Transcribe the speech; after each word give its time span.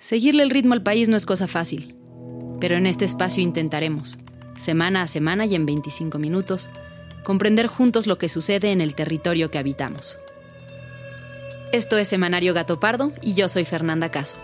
Seguirle 0.00 0.42
el 0.42 0.48
ritmo 0.48 0.72
al 0.72 0.82
país 0.82 1.10
no 1.10 1.16
es 1.18 1.26
cosa 1.26 1.46
fácil, 1.46 1.94
pero 2.58 2.74
en 2.76 2.86
este 2.86 3.04
espacio 3.04 3.42
intentaremos, 3.42 4.16
semana 4.56 5.02
a 5.02 5.06
semana 5.06 5.44
y 5.44 5.54
en 5.54 5.66
25 5.66 6.18
minutos, 6.18 6.70
comprender 7.22 7.66
juntos 7.66 8.06
lo 8.06 8.16
que 8.16 8.30
sucede 8.30 8.72
en 8.72 8.80
el 8.80 8.94
territorio 8.94 9.50
que 9.50 9.58
habitamos. 9.58 10.18
Esto 11.72 11.98
es 11.98 12.08
Semanario 12.08 12.54
Gato 12.54 12.80
Pardo 12.80 13.12
y 13.20 13.34
yo 13.34 13.46
soy 13.50 13.66
Fernanda 13.66 14.10
Caso. 14.10 14.38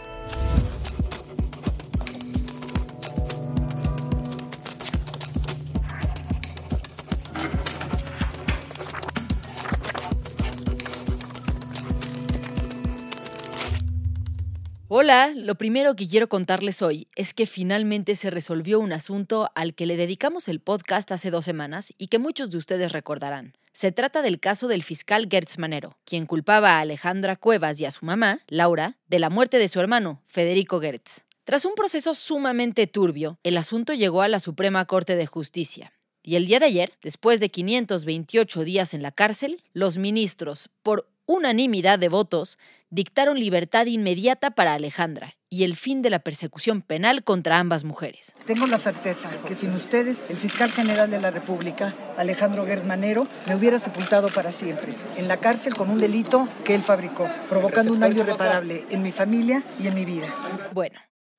Hola, 15.07 15.33
lo 15.37 15.55
primero 15.55 15.95
que 15.95 16.09
quiero 16.09 16.29
contarles 16.29 16.83
hoy 16.83 17.07
es 17.15 17.33
que 17.33 17.47
finalmente 17.47 18.17
se 18.17 18.29
resolvió 18.29 18.81
un 18.81 18.93
asunto 18.93 19.49
al 19.55 19.77
que 19.77 19.87
le 19.87 19.97
dedicamos 19.97 20.49
el 20.49 20.59
podcast 20.59 21.13
hace 21.13 21.31
dos 21.31 21.45
semanas 21.45 21.95
y 21.97 22.09
que 22.09 22.19
muchos 22.19 22.51
de 22.51 22.59
ustedes 22.59 22.91
recordarán. 22.91 23.57
Se 23.73 23.93
trata 23.93 24.21
del 24.21 24.41
caso 24.41 24.67
del 24.67 24.83
fiscal 24.83 25.29
Gertz 25.31 25.59
Manero, 25.59 25.97
quien 26.05 26.27
culpaba 26.27 26.71
a 26.71 26.81
Alejandra 26.81 27.37
Cuevas 27.37 27.79
y 27.79 27.85
a 27.85 27.93
su 27.93 28.05
mamá, 28.05 28.41
Laura, 28.49 28.97
de 29.07 29.21
la 29.21 29.31
muerte 29.31 29.61
de 29.61 29.69
su 29.69 29.79
hermano, 29.79 30.25
Federico 30.27 30.81
Gertz. 30.81 31.25
Tras 31.45 31.65
un 31.65 31.77
proceso 31.77 32.13
sumamente 32.13 32.89
turbio, 32.89 33.39
el 33.45 33.59
asunto 33.59 33.95
llegó 33.95 34.23
a 34.23 34.29
la 34.29 34.41
Suprema 34.41 34.87
Corte 34.87 35.15
de 35.15 35.27
Justicia. 35.27 35.93
Y 36.25 36.35
el 36.35 36.47
día 36.47 36.59
de 36.59 36.67
ayer, 36.67 36.95
después 37.01 37.39
de 37.39 37.49
528 37.49 38.65
días 38.65 38.93
en 38.93 39.03
la 39.03 39.13
cárcel, 39.13 39.63
los 39.73 39.99
ministros, 39.99 40.69
por 40.83 41.09
unanimidad 41.27 41.99
de 41.99 42.09
votos, 42.09 42.59
dictaron 42.91 43.39
libertad 43.39 43.87
inmediata 43.87 44.53
para 44.53 44.75
Alejandra 44.75 45.35
y 45.49 45.65
el 45.65 45.77
fin 45.77 46.03
de 46.03 46.11
la 46.11 46.21
persecución 46.21 46.83
penal 46.83 47.23
contra 47.25 47.59
ambas 47.59 47.85
mujeres. 47.85 48.35
Tengo 48.47 48.67
la 48.67 48.79
certeza 48.79 49.31
que 49.47 49.55
sin 49.55 49.73
ustedes, 49.73 50.27
el 50.29 50.37
fiscal 50.37 50.71
general 50.71 51.11
de 51.11 51.21
la 51.21 51.31
República, 51.31 51.95
Alejandro 52.17 52.67
Manero, 52.85 53.29
me 53.47 53.55
hubiera 53.55 53.79
sepultado 53.79 54.29
para 54.29 54.53
siempre, 54.53 54.95
en 55.17 55.29
la 55.29 55.37
cárcel 55.37 55.75
con 55.75 55.91
un 55.91 55.99
delito 55.99 56.49
que 56.65 56.75
él 56.75 56.83
fabricó, 56.83 57.29
provocando 57.49 57.93
un 57.93 58.01
daño 58.01 58.23
irreparable 58.23 58.87
en 58.91 59.03
mi 59.03 59.13
familia 59.13 59.63
y 59.81 59.87
en 59.87 59.95
mi 59.95 60.05
vida. 60.05 60.29
Bueno, 60.73 60.99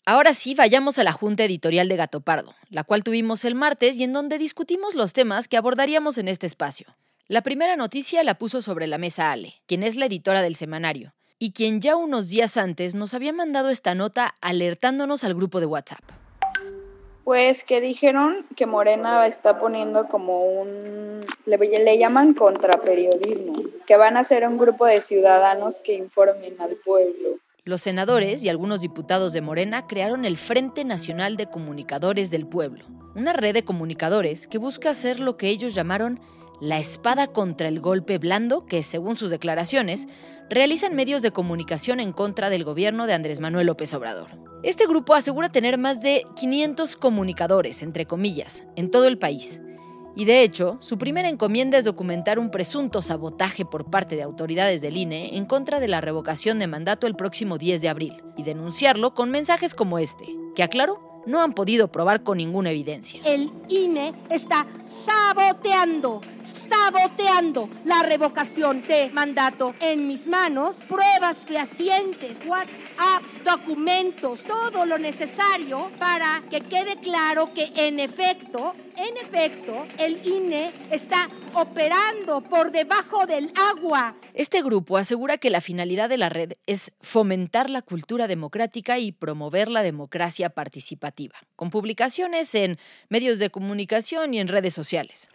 Ahora 0.09 0.33
sí, 0.33 0.55
vayamos 0.55 0.99
a 0.99 1.03
la 1.03 1.11
junta 1.11 1.43
editorial 1.43 1.89
de 1.89 1.97
Gato 1.97 2.21
Pardo, 2.21 2.55
la 2.69 2.85
cual 2.85 3.03
tuvimos 3.03 3.43
el 3.43 3.55
martes 3.55 3.97
y 3.97 4.05
en 4.05 4.13
donde 4.13 4.37
discutimos 4.37 4.95
los 4.95 5.11
temas 5.11 5.49
que 5.49 5.57
abordaríamos 5.57 6.17
en 6.17 6.29
este 6.29 6.47
espacio. 6.47 6.87
La 7.29 7.41
primera 7.41 7.75
noticia 7.75 8.23
la 8.23 8.35
puso 8.35 8.61
sobre 8.61 8.87
la 8.87 8.97
mesa 8.97 9.33
Ale, 9.33 9.55
quien 9.65 9.83
es 9.83 9.97
la 9.97 10.05
editora 10.05 10.41
del 10.41 10.55
semanario, 10.55 11.13
y 11.37 11.51
quien 11.51 11.81
ya 11.81 11.97
unos 11.97 12.29
días 12.29 12.55
antes 12.55 12.95
nos 12.95 13.13
había 13.13 13.33
mandado 13.33 13.69
esta 13.69 13.93
nota 13.95 14.33
alertándonos 14.39 15.25
al 15.25 15.33
grupo 15.33 15.59
de 15.59 15.65
WhatsApp. 15.65 15.99
Pues 17.25 17.65
que 17.65 17.81
dijeron 17.81 18.45
que 18.55 18.65
Morena 18.65 19.27
está 19.27 19.59
poniendo 19.59 20.07
como 20.07 20.45
un, 20.45 21.25
le, 21.45 21.57
le 21.57 21.97
llaman 21.97 22.33
contraperiodismo, 22.33 23.55
que 23.85 23.97
van 23.97 24.15
a 24.15 24.23
ser 24.23 24.47
un 24.47 24.57
grupo 24.57 24.85
de 24.85 25.01
ciudadanos 25.01 25.81
que 25.81 25.95
informen 25.95 26.55
al 26.61 26.77
pueblo. 26.77 27.39
Los 27.65 27.81
senadores 27.81 28.41
y 28.41 28.47
algunos 28.47 28.79
diputados 28.79 29.33
de 29.33 29.41
Morena 29.41 29.85
crearon 29.85 30.23
el 30.23 30.37
Frente 30.37 30.85
Nacional 30.85 31.35
de 31.35 31.47
Comunicadores 31.47 32.31
del 32.31 32.47
Pueblo, 32.47 32.85
una 33.15 33.33
red 33.33 33.53
de 33.53 33.65
comunicadores 33.65 34.47
que 34.47 34.59
busca 34.59 34.91
hacer 34.91 35.19
lo 35.19 35.35
que 35.35 35.49
ellos 35.49 35.75
llamaron 35.75 36.21
la 36.59 36.79
espada 36.79 37.27
contra 37.27 37.67
el 37.67 37.79
golpe 37.79 38.17
blando 38.17 38.65
que, 38.65 38.83
según 38.83 39.15
sus 39.15 39.29
declaraciones, 39.29 40.07
realizan 40.49 40.95
medios 40.95 41.21
de 41.21 41.31
comunicación 41.31 41.99
en 41.99 42.13
contra 42.13 42.49
del 42.49 42.63
gobierno 42.63 43.05
de 43.05 43.13
Andrés 43.13 43.39
Manuel 43.39 43.67
López 43.67 43.93
Obrador. 43.93 44.29
Este 44.63 44.87
grupo 44.87 45.13
asegura 45.13 45.49
tener 45.49 45.77
más 45.77 46.01
de 46.01 46.23
500 46.35 46.95
comunicadores, 46.95 47.83
entre 47.83 48.05
comillas, 48.05 48.63
en 48.75 48.89
todo 48.89 49.07
el 49.07 49.19
país. 49.19 49.61
Y 50.15 50.25
de 50.25 50.41
hecho, 50.41 50.77
su 50.79 50.97
primera 50.97 51.29
encomienda 51.29 51.77
es 51.77 51.85
documentar 51.85 52.39
un 52.39 52.49
presunto 52.49 53.03
sabotaje 53.03 53.65
por 53.65 53.91
parte 53.91 54.15
de 54.15 54.23
autoridades 54.23 54.81
del 54.81 54.97
INE 54.97 55.37
en 55.37 55.45
contra 55.45 55.79
de 55.79 55.87
la 55.87 56.01
revocación 56.01 56.57
de 56.57 56.65
mandato 56.65 57.05
el 57.05 57.15
próximo 57.15 57.59
10 57.59 57.83
de 57.83 57.89
abril, 57.89 58.23
y 58.35 58.41
denunciarlo 58.41 59.13
con 59.13 59.29
mensajes 59.29 59.75
como 59.75 59.99
este, 59.99 60.25
que 60.55 60.63
aclaro, 60.63 61.21
no 61.27 61.41
han 61.41 61.53
podido 61.53 61.91
probar 61.91 62.23
con 62.23 62.37
ninguna 62.37 62.71
evidencia. 62.71 63.21
El 63.25 63.51
INE 63.67 64.13
está 64.29 64.65
saboteando 64.85 66.21
saboteando 66.67 67.69
la 67.85 68.03
revocación 68.03 68.81
de 68.83 69.09
mandato. 69.09 69.73
En 69.79 70.07
mis 70.07 70.27
manos, 70.27 70.77
pruebas 70.87 71.45
fehacientes, 71.45 72.37
WhatsApps, 72.45 73.43
documentos, 73.43 74.41
todo 74.43 74.85
lo 74.85 74.97
necesario 74.97 75.91
para 75.99 76.41
que 76.49 76.61
quede 76.61 76.97
claro 76.97 77.53
que 77.53 77.71
en 77.75 77.99
efecto, 77.99 78.75
en 78.95 79.17
efecto, 79.17 79.85
el 79.97 80.25
INE 80.25 80.73
está 80.91 81.29
operando 81.53 82.41
por 82.41 82.71
debajo 82.71 83.25
del 83.25 83.51
agua. 83.55 84.15
Este 84.33 84.61
grupo 84.61 84.97
asegura 84.97 85.37
que 85.37 85.49
la 85.49 85.61
finalidad 85.61 86.09
de 86.09 86.17
la 86.17 86.29
red 86.29 86.53
es 86.65 86.91
fomentar 87.01 87.69
la 87.69 87.81
cultura 87.81 88.27
democrática 88.27 88.99
y 88.99 89.11
promover 89.11 89.69
la 89.69 89.81
democracia 89.81 90.49
participativa, 90.49 91.35
con 91.55 91.69
publicaciones 91.69 92.53
en 92.55 92.77
medios 93.09 93.39
de 93.39 93.49
comunicación 93.49 94.33
y 94.33 94.39
en 94.39 94.47
redes 94.47 94.73
sociales. 94.73 95.29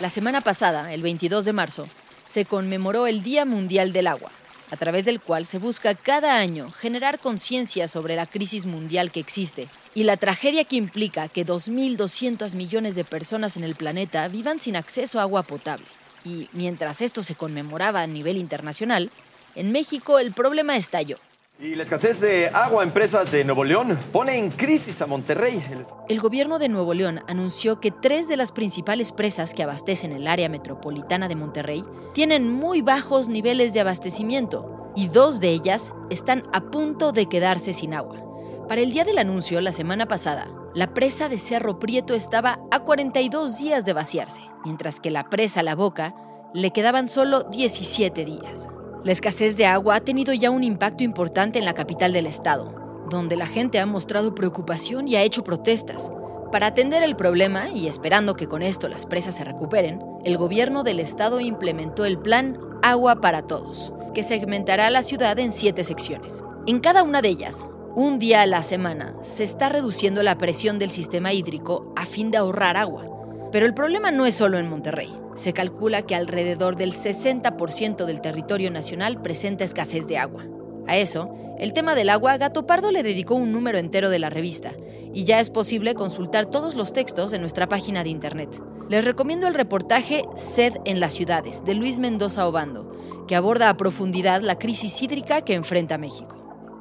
La 0.00 0.10
semana 0.10 0.40
pasada, 0.40 0.94
el 0.94 1.02
22 1.02 1.44
de 1.44 1.52
marzo, 1.52 1.88
se 2.24 2.44
conmemoró 2.44 3.08
el 3.08 3.24
Día 3.24 3.44
Mundial 3.44 3.92
del 3.92 4.06
Agua, 4.06 4.30
a 4.70 4.76
través 4.76 5.04
del 5.04 5.20
cual 5.20 5.44
se 5.44 5.58
busca 5.58 5.96
cada 5.96 6.36
año 6.36 6.70
generar 6.70 7.18
conciencia 7.18 7.88
sobre 7.88 8.14
la 8.14 8.26
crisis 8.26 8.64
mundial 8.64 9.10
que 9.10 9.18
existe 9.18 9.66
y 9.96 10.04
la 10.04 10.16
tragedia 10.16 10.62
que 10.62 10.76
implica 10.76 11.26
que 11.26 11.44
2.200 11.44 12.54
millones 12.54 12.94
de 12.94 13.02
personas 13.02 13.56
en 13.56 13.64
el 13.64 13.74
planeta 13.74 14.28
vivan 14.28 14.60
sin 14.60 14.76
acceso 14.76 15.18
a 15.18 15.22
agua 15.22 15.42
potable. 15.42 15.86
Y 16.24 16.48
mientras 16.52 17.02
esto 17.02 17.24
se 17.24 17.34
conmemoraba 17.34 18.00
a 18.00 18.06
nivel 18.06 18.36
internacional, 18.36 19.10
en 19.56 19.72
México 19.72 20.20
el 20.20 20.32
problema 20.32 20.76
estalló. 20.76 21.18
Y 21.60 21.74
la 21.74 21.82
escasez 21.82 22.20
de 22.20 22.46
agua 22.54 22.84
en 22.84 22.90
empresas 22.90 23.32
de 23.32 23.42
Nuevo 23.42 23.64
León 23.64 23.98
pone 24.12 24.38
en 24.38 24.48
crisis 24.48 25.02
a 25.02 25.06
Monterrey. 25.06 25.60
El 26.08 26.20
gobierno 26.20 26.60
de 26.60 26.68
Nuevo 26.68 26.94
León 26.94 27.20
anunció 27.26 27.80
que 27.80 27.90
tres 27.90 28.28
de 28.28 28.36
las 28.36 28.52
principales 28.52 29.10
presas 29.10 29.54
que 29.54 29.64
abastecen 29.64 30.12
el 30.12 30.28
área 30.28 30.48
metropolitana 30.48 31.26
de 31.26 31.34
Monterrey 31.34 31.82
tienen 32.14 32.48
muy 32.48 32.80
bajos 32.80 33.26
niveles 33.26 33.74
de 33.74 33.80
abastecimiento 33.80 34.92
y 34.94 35.08
dos 35.08 35.40
de 35.40 35.48
ellas 35.48 35.92
están 36.10 36.44
a 36.52 36.70
punto 36.70 37.10
de 37.10 37.26
quedarse 37.26 37.72
sin 37.72 37.92
agua. 37.92 38.22
Para 38.68 38.80
el 38.80 38.92
día 38.92 39.02
del 39.02 39.18
anuncio, 39.18 39.60
la 39.60 39.72
semana 39.72 40.06
pasada, 40.06 40.48
la 40.76 40.94
presa 40.94 41.28
de 41.28 41.40
Cerro 41.40 41.80
Prieto 41.80 42.14
estaba 42.14 42.60
a 42.70 42.84
42 42.84 43.58
días 43.58 43.84
de 43.84 43.94
vaciarse, 43.94 44.42
mientras 44.64 45.00
que 45.00 45.10
la 45.10 45.28
presa 45.28 45.64
La 45.64 45.74
Boca 45.74 46.14
le 46.54 46.70
quedaban 46.70 47.08
solo 47.08 47.42
17 47.42 48.24
días. 48.24 48.68
La 49.04 49.12
escasez 49.12 49.56
de 49.56 49.64
agua 49.64 49.94
ha 49.94 50.00
tenido 50.00 50.34
ya 50.34 50.50
un 50.50 50.64
impacto 50.64 51.04
importante 51.04 51.60
en 51.60 51.64
la 51.64 51.74
capital 51.74 52.12
del 52.12 52.26
estado, 52.26 53.06
donde 53.08 53.36
la 53.36 53.46
gente 53.46 53.78
ha 53.78 53.86
mostrado 53.86 54.34
preocupación 54.34 55.06
y 55.06 55.14
ha 55.14 55.22
hecho 55.22 55.44
protestas. 55.44 56.10
Para 56.50 56.66
atender 56.66 57.04
el 57.04 57.14
problema 57.14 57.68
y 57.68 57.86
esperando 57.86 58.34
que 58.34 58.48
con 58.48 58.60
esto 58.60 58.88
las 58.88 59.06
presas 59.06 59.36
se 59.36 59.44
recuperen, 59.44 60.02
el 60.24 60.36
gobierno 60.36 60.82
del 60.82 60.98
estado 60.98 61.38
implementó 61.40 62.04
el 62.04 62.18
plan 62.18 62.58
Agua 62.82 63.20
para 63.20 63.42
Todos, 63.42 63.92
que 64.14 64.24
segmentará 64.24 64.90
la 64.90 65.04
ciudad 65.04 65.38
en 65.38 65.52
siete 65.52 65.84
secciones. 65.84 66.42
En 66.66 66.80
cada 66.80 67.04
una 67.04 67.22
de 67.22 67.28
ellas, 67.28 67.68
un 67.94 68.18
día 68.18 68.42
a 68.42 68.46
la 68.46 68.64
semana, 68.64 69.14
se 69.22 69.44
está 69.44 69.68
reduciendo 69.68 70.24
la 70.24 70.38
presión 70.38 70.80
del 70.80 70.90
sistema 70.90 71.32
hídrico 71.32 71.92
a 71.94 72.04
fin 72.04 72.32
de 72.32 72.38
ahorrar 72.38 72.76
agua. 72.76 73.04
Pero 73.52 73.64
el 73.64 73.74
problema 73.74 74.10
no 74.10 74.26
es 74.26 74.34
solo 74.34 74.58
en 74.58 74.68
Monterrey. 74.68 75.14
Se 75.38 75.52
calcula 75.52 76.02
que 76.02 76.16
alrededor 76.16 76.74
del 76.74 76.92
60% 76.92 78.06
del 78.06 78.20
territorio 78.20 78.72
nacional 78.72 79.22
presenta 79.22 79.62
escasez 79.62 80.08
de 80.08 80.18
agua. 80.18 80.44
A 80.88 80.96
eso, 80.96 81.32
el 81.60 81.72
tema 81.72 81.94
del 81.94 82.10
agua, 82.10 82.36
Gato 82.38 82.66
Pardo 82.66 82.90
le 82.90 83.04
dedicó 83.04 83.36
un 83.36 83.52
número 83.52 83.78
entero 83.78 84.10
de 84.10 84.18
la 84.18 84.30
revista, 84.30 84.72
y 85.14 85.22
ya 85.22 85.38
es 85.38 85.48
posible 85.48 85.94
consultar 85.94 86.46
todos 86.46 86.74
los 86.74 86.92
textos 86.92 87.32
en 87.32 87.40
nuestra 87.40 87.68
página 87.68 88.02
de 88.02 88.10
internet. 88.10 88.60
Les 88.88 89.04
recomiendo 89.04 89.46
el 89.46 89.54
reportaje 89.54 90.24
Sed 90.34 90.74
en 90.84 90.98
las 90.98 91.12
ciudades, 91.12 91.64
de 91.64 91.74
Luis 91.74 92.00
Mendoza 92.00 92.48
Obando, 92.48 92.90
que 93.28 93.36
aborda 93.36 93.68
a 93.68 93.76
profundidad 93.76 94.42
la 94.42 94.58
crisis 94.58 95.00
hídrica 95.00 95.42
que 95.42 95.54
enfrenta 95.54 95.98
México. 95.98 96.34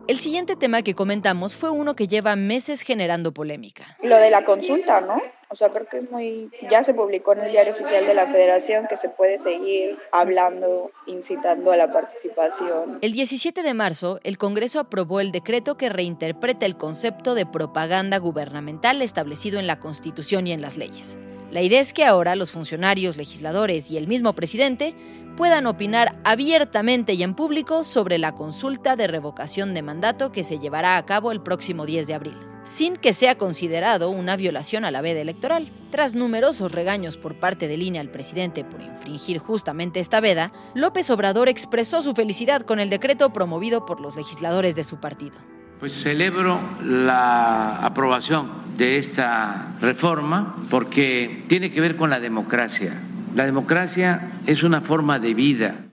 El 0.07 0.17
siguiente 0.17 0.55
tema 0.55 0.81
que 0.81 0.95
comentamos 0.95 1.55
fue 1.55 1.69
uno 1.69 1.95
que 1.95 2.07
lleva 2.07 2.35
meses 2.35 2.81
generando 2.81 3.33
polémica. 3.33 3.97
Lo 4.01 4.17
de 4.17 4.31
la 4.31 4.45
consulta, 4.45 5.01
¿no? 5.01 5.21
O 5.49 5.55
sea, 5.55 5.69
creo 5.69 5.87
que 5.87 5.97
es 5.99 6.11
muy... 6.11 6.49
Ya 6.69 6.83
se 6.83 6.93
publicó 6.93 7.33
en 7.33 7.41
el 7.41 7.51
diario 7.51 7.73
oficial 7.73 8.05
de 8.05 8.13
la 8.13 8.27
federación 8.27 8.87
que 8.87 8.97
se 8.97 9.09
puede 9.09 9.37
seguir 9.37 9.97
hablando, 10.11 10.91
incitando 11.05 11.71
a 11.71 11.77
la 11.77 11.91
participación. 11.91 12.99
El 13.01 13.13
17 13.13 13.63
de 13.63 13.73
marzo, 13.73 14.19
el 14.23 14.37
Congreso 14.37 14.79
aprobó 14.79 15.19
el 15.19 15.31
decreto 15.31 15.77
que 15.77 15.89
reinterpreta 15.89 16.65
el 16.65 16.77
concepto 16.77 17.33
de 17.33 17.45
propaganda 17.45 18.17
gubernamental 18.17 19.01
establecido 19.01 19.59
en 19.59 19.67
la 19.67 19.79
Constitución 19.79 20.47
y 20.47 20.51
en 20.51 20.61
las 20.61 20.77
leyes. 20.77 21.17
La 21.51 21.61
idea 21.61 21.79
es 21.79 21.93
que 21.93 22.03
ahora 22.03 22.35
los 22.35 22.51
funcionarios, 22.51 23.15
legisladores 23.15 23.89
y 23.89 23.97
el 23.97 24.07
mismo 24.07 24.33
presidente 24.33 24.93
puedan 25.37 25.65
opinar 25.65 26.17
abiertamente 26.25 27.13
y 27.13 27.23
en 27.23 27.35
público 27.35 27.85
sobre 27.85 28.17
la 28.17 28.33
consulta 28.33 28.97
de 28.97 29.07
revocación 29.07 29.73
de 29.73 29.81
mandato 29.81 30.31
que 30.31 30.43
se 30.43 30.59
llevará 30.59 30.97
a 30.97 31.05
cabo 31.05 31.31
el 31.31 31.41
próximo 31.41 31.85
10 31.85 32.07
de 32.07 32.13
abril, 32.15 32.37
sin 32.67 32.97
que 32.97 33.13
sea 33.13 33.37
considerado 33.37 34.09
una 34.09 34.35
violación 34.35 34.85
a 34.85 34.91
la 34.91 35.01
veda 35.01 35.21
electoral. 35.21 35.71
Tras 35.89 36.15
numerosos 36.15 36.73
regaños 36.73 37.17
por 37.17 37.39
parte 37.39 37.67
de 37.67 37.77
línea 37.77 38.01
al 38.01 38.11
presidente 38.11 38.65
por 38.65 38.81
infringir 38.81 39.39
justamente 39.39 39.99
esta 39.99 40.19
veda, 40.19 40.51
López 40.75 41.09
Obrador 41.09 41.47
expresó 41.47 42.03
su 42.03 42.13
felicidad 42.13 42.61
con 42.61 42.79
el 42.79 42.89
decreto 42.89 43.31
promovido 43.31 43.85
por 43.85 44.01
los 44.01 44.15
legisladores 44.15 44.75
de 44.75 44.83
su 44.83 44.99
partido. 44.99 45.37
Pues 45.79 45.93
celebro 45.93 46.59
la 46.83 47.77
aprobación 47.85 48.51
de 48.77 48.97
esta 48.97 49.75
reforma 49.79 50.67
porque 50.69 51.45
tiene 51.47 51.71
que 51.71 51.81
ver 51.81 51.95
con 51.95 52.09
la 52.09 52.19
democracia. 52.19 53.01
La 53.33 53.45
democracia 53.45 54.31
es 54.45 54.63
una 54.63 54.81
forma 54.81 55.19
de 55.19 55.33
vida. 55.33 55.85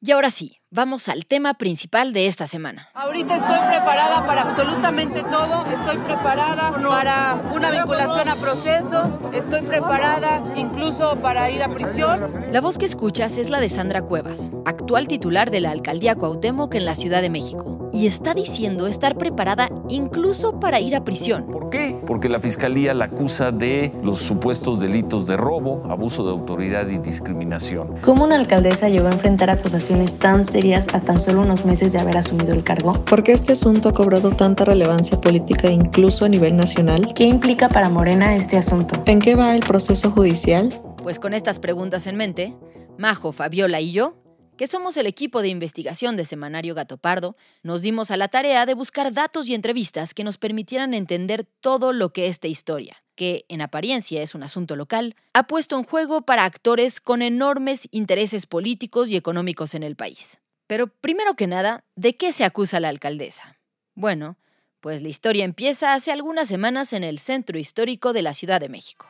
Y 0.00 0.10
ahora 0.10 0.30
sí, 0.30 0.61
vamos 0.72 1.08
al 1.08 1.26
tema 1.26 1.54
principal 1.54 2.12
de 2.12 2.26
esta 2.26 2.46
semana. 2.46 2.88
Ahorita 2.94 3.36
estoy 3.36 3.58
preparada 3.68 4.26
para 4.26 4.42
absolutamente 4.42 5.22
todo. 5.24 5.66
Estoy 5.66 5.98
preparada 5.98 6.72
para 6.72 7.40
una 7.54 7.70
vinculación 7.70 8.28
a 8.28 8.34
proceso. 8.36 9.30
Estoy 9.32 9.62
preparada 9.62 10.42
incluso 10.56 11.16
para 11.16 11.50
ir 11.50 11.62
a 11.62 11.72
prisión. 11.72 12.46
La 12.50 12.60
voz 12.60 12.78
que 12.78 12.86
escuchas 12.86 13.36
es 13.36 13.50
la 13.50 13.60
de 13.60 13.68
Sandra 13.68 14.02
Cuevas, 14.02 14.50
actual 14.64 15.06
titular 15.06 15.50
de 15.50 15.60
la 15.60 15.70
alcaldía 15.70 16.16
Cuauhtémoc 16.16 16.74
en 16.74 16.86
la 16.86 16.94
Ciudad 16.94 17.20
de 17.20 17.30
México 17.30 17.81
y 17.92 18.06
está 18.06 18.34
diciendo 18.34 18.86
estar 18.86 19.16
preparada 19.16 19.68
incluso 19.88 20.58
para 20.58 20.80
ir 20.80 20.96
a 20.96 21.04
prisión. 21.04 21.46
¿Por 21.46 21.70
qué? 21.70 21.96
Porque 22.06 22.28
la 22.28 22.40
fiscalía 22.40 22.94
la 22.94 23.06
acusa 23.06 23.52
de 23.52 23.92
los 24.02 24.20
supuestos 24.20 24.80
delitos 24.80 25.26
de 25.26 25.36
robo, 25.36 25.82
abuso 25.90 26.24
de 26.24 26.30
autoridad 26.30 26.88
y 26.88 26.98
discriminación. 26.98 27.94
¿Cómo 28.02 28.24
una 28.24 28.36
alcaldesa 28.36 28.88
llegó 28.88 29.08
a 29.08 29.12
enfrentar 29.12 29.50
acusaciones 29.50 30.18
tan 30.18 30.44
serias 30.44 30.86
a 30.94 31.00
tan 31.00 31.20
solo 31.20 31.42
unos 31.42 31.64
meses 31.64 31.92
de 31.92 31.98
haber 31.98 32.16
asumido 32.16 32.52
el 32.52 32.64
cargo? 32.64 32.92
¿Por 33.04 33.22
qué 33.22 33.32
este 33.32 33.52
asunto 33.52 33.90
ha 33.90 33.94
cobrado 33.94 34.30
tanta 34.30 34.64
relevancia 34.64 35.20
política 35.20 35.70
incluso 35.70 36.24
a 36.24 36.28
nivel 36.28 36.56
nacional? 36.56 37.12
¿Qué 37.14 37.24
implica 37.24 37.68
para 37.68 37.88
Morena 37.88 38.34
este 38.34 38.56
asunto? 38.56 39.02
¿En 39.06 39.20
qué 39.20 39.34
va 39.34 39.54
el 39.54 39.60
proceso 39.60 40.10
judicial? 40.10 40.72
Pues 41.02 41.18
con 41.18 41.34
estas 41.34 41.58
preguntas 41.58 42.06
en 42.06 42.16
mente, 42.16 42.56
Majo, 42.98 43.32
Fabiola 43.32 43.80
y 43.80 43.92
yo 43.92 44.21
que 44.62 44.68
somos 44.68 44.96
el 44.96 45.08
equipo 45.08 45.42
de 45.42 45.48
investigación 45.48 46.16
de 46.16 46.24
Semanario 46.24 46.76
Gato 46.76 46.96
Pardo, 46.96 47.36
nos 47.64 47.82
dimos 47.82 48.12
a 48.12 48.16
la 48.16 48.28
tarea 48.28 48.64
de 48.64 48.74
buscar 48.74 49.12
datos 49.12 49.48
y 49.48 49.54
entrevistas 49.54 50.14
que 50.14 50.22
nos 50.22 50.38
permitieran 50.38 50.94
entender 50.94 51.44
todo 51.58 51.92
lo 51.92 52.12
que 52.12 52.28
esta 52.28 52.46
historia, 52.46 53.02
que 53.16 53.44
en 53.48 53.60
apariencia 53.60 54.22
es 54.22 54.36
un 54.36 54.44
asunto 54.44 54.76
local, 54.76 55.16
ha 55.32 55.48
puesto 55.48 55.76
en 55.76 55.82
juego 55.82 56.22
para 56.22 56.44
actores 56.44 57.00
con 57.00 57.22
enormes 57.22 57.88
intereses 57.90 58.46
políticos 58.46 59.10
y 59.10 59.16
económicos 59.16 59.74
en 59.74 59.82
el 59.82 59.96
país. 59.96 60.40
Pero 60.68 60.86
primero 60.86 61.34
que 61.34 61.48
nada, 61.48 61.82
¿de 61.96 62.12
qué 62.12 62.30
se 62.30 62.44
acusa 62.44 62.78
la 62.78 62.88
alcaldesa? 62.88 63.58
Bueno, 63.96 64.38
pues 64.78 65.02
la 65.02 65.08
historia 65.08 65.44
empieza 65.44 65.92
hace 65.92 66.12
algunas 66.12 66.46
semanas 66.46 66.92
en 66.92 67.02
el 67.02 67.18
centro 67.18 67.58
histórico 67.58 68.12
de 68.12 68.22
la 68.22 68.32
Ciudad 68.32 68.60
de 68.60 68.68
México. 68.68 69.08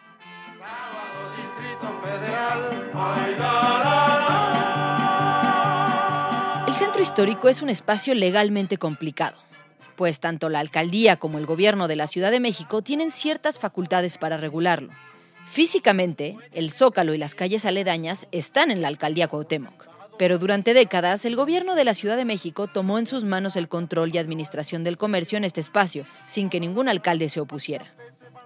El 3.26 4.21
centro 6.84 7.00
histórico 7.00 7.48
es 7.48 7.62
un 7.62 7.68
espacio 7.68 8.12
legalmente 8.12 8.76
complicado, 8.76 9.36
pues 9.94 10.18
tanto 10.18 10.48
la 10.48 10.58
alcaldía 10.58 11.16
como 11.16 11.38
el 11.38 11.46
gobierno 11.46 11.86
de 11.86 11.94
la 11.94 12.08
Ciudad 12.08 12.32
de 12.32 12.40
México 12.40 12.82
tienen 12.82 13.12
ciertas 13.12 13.60
facultades 13.60 14.18
para 14.18 14.36
regularlo. 14.36 14.90
Físicamente, 15.44 16.36
el 16.50 16.72
Zócalo 16.72 17.14
y 17.14 17.18
las 17.18 17.36
calles 17.36 17.66
aledañas 17.66 18.26
están 18.32 18.72
en 18.72 18.82
la 18.82 18.88
alcaldía 18.88 19.28
Cuauhtémoc, 19.28 19.86
pero 20.18 20.38
durante 20.38 20.74
décadas 20.74 21.24
el 21.24 21.36
gobierno 21.36 21.76
de 21.76 21.84
la 21.84 21.94
Ciudad 21.94 22.16
de 22.16 22.24
México 22.24 22.66
tomó 22.66 22.98
en 22.98 23.06
sus 23.06 23.22
manos 23.22 23.54
el 23.54 23.68
control 23.68 24.12
y 24.12 24.18
administración 24.18 24.82
del 24.82 24.98
comercio 24.98 25.38
en 25.38 25.44
este 25.44 25.60
espacio, 25.60 26.04
sin 26.26 26.50
que 26.50 26.58
ningún 26.58 26.88
alcalde 26.88 27.28
se 27.28 27.38
opusiera. 27.38 27.94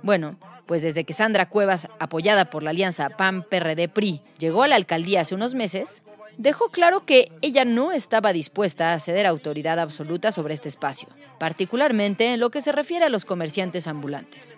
Bueno, 0.02 0.38
pues 0.66 0.82
desde 0.82 1.04
que 1.04 1.14
Sandra 1.14 1.48
Cuevas, 1.48 1.88
apoyada 2.00 2.50
por 2.50 2.62
la 2.62 2.70
alianza 2.70 3.08
PAN-PRD-PRI, 3.08 4.20
llegó 4.38 4.62
a 4.62 4.68
la 4.68 4.76
alcaldía 4.76 5.22
hace 5.22 5.34
unos 5.34 5.54
meses, 5.54 6.02
dejó 6.38 6.68
claro 6.68 7.04
que 7.04 7.32
ella 7.42 7.64
no 7.64 7.92
estaba 7.92 8.32
dispuesta 8.32 8.92
a 8.92 9.00
ceder 9.00 9.26
autoridad 9.26 9.78
absoluta 9.78 10.32
sobre 10.32 10.54
este 10.54 10.68
espacio, 10.68 11.08
particularmente 11.38 12.32
en 12.32 12.40
lo 12.40 12.50
que 12.50 12.60
se 12.60 12.72
refiere 12.72 13.04
a 13.04 13.10
los 13.10 13.24
comerciantes 13.24 13.86
ambulantes. 13.86 14.56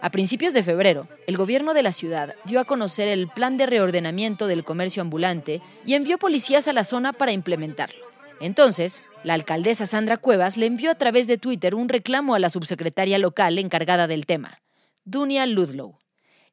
A 0.00 0.10
principios 0.10 0.54
de 0.54 0.62
febrero, 0.62 1.08
el 1.26 1.36
gobierno 1.36 1.74
de 1.74 1.82
la 1.82 1.92
ciudad 1.92 2.36
dio 2.44 2.60
a 2.60 2.64
conocer 2.64 3.08
el 3.08 3.28
plan 3.28 3.56
de 3.56 3.66
reordenamiento 3.66 4.46
del 4.46 4.64
comercio 4.64 5.02
ambulante 5.02 5.60
y 5.84 5.94
envió 5.94 6.18
policías 6.18 6.68
a 6.68 6.72
la 6.72 6.84
zona 6.84 7.12
para 7.12 7.32
implementarlo. 7.32 8.06
Entonces, 8.40 9.02
la 9.24 9.34
alcaldesa 9.34 9.86
Sandra 9.86 10.16
Cuevas 10.16 10.56
le 10.56 10.66
envió 10.66 10.92
a 10.92 10.94
través 10.94 11.26
de 11.26 11.38
Twitter 11.38 11.74
un 11.74 11.88
reclamo 11.88 12.36
a 12.36 12.38
la 12.38 12.50
subsecretaria 12.50 13.18
local 13.18 13.58
encargada 13.58 14.06
del 14.06 14.26
tema, 14.26 14.60
Dunia 15.04 15.46
Ludlow. 15.46 15.98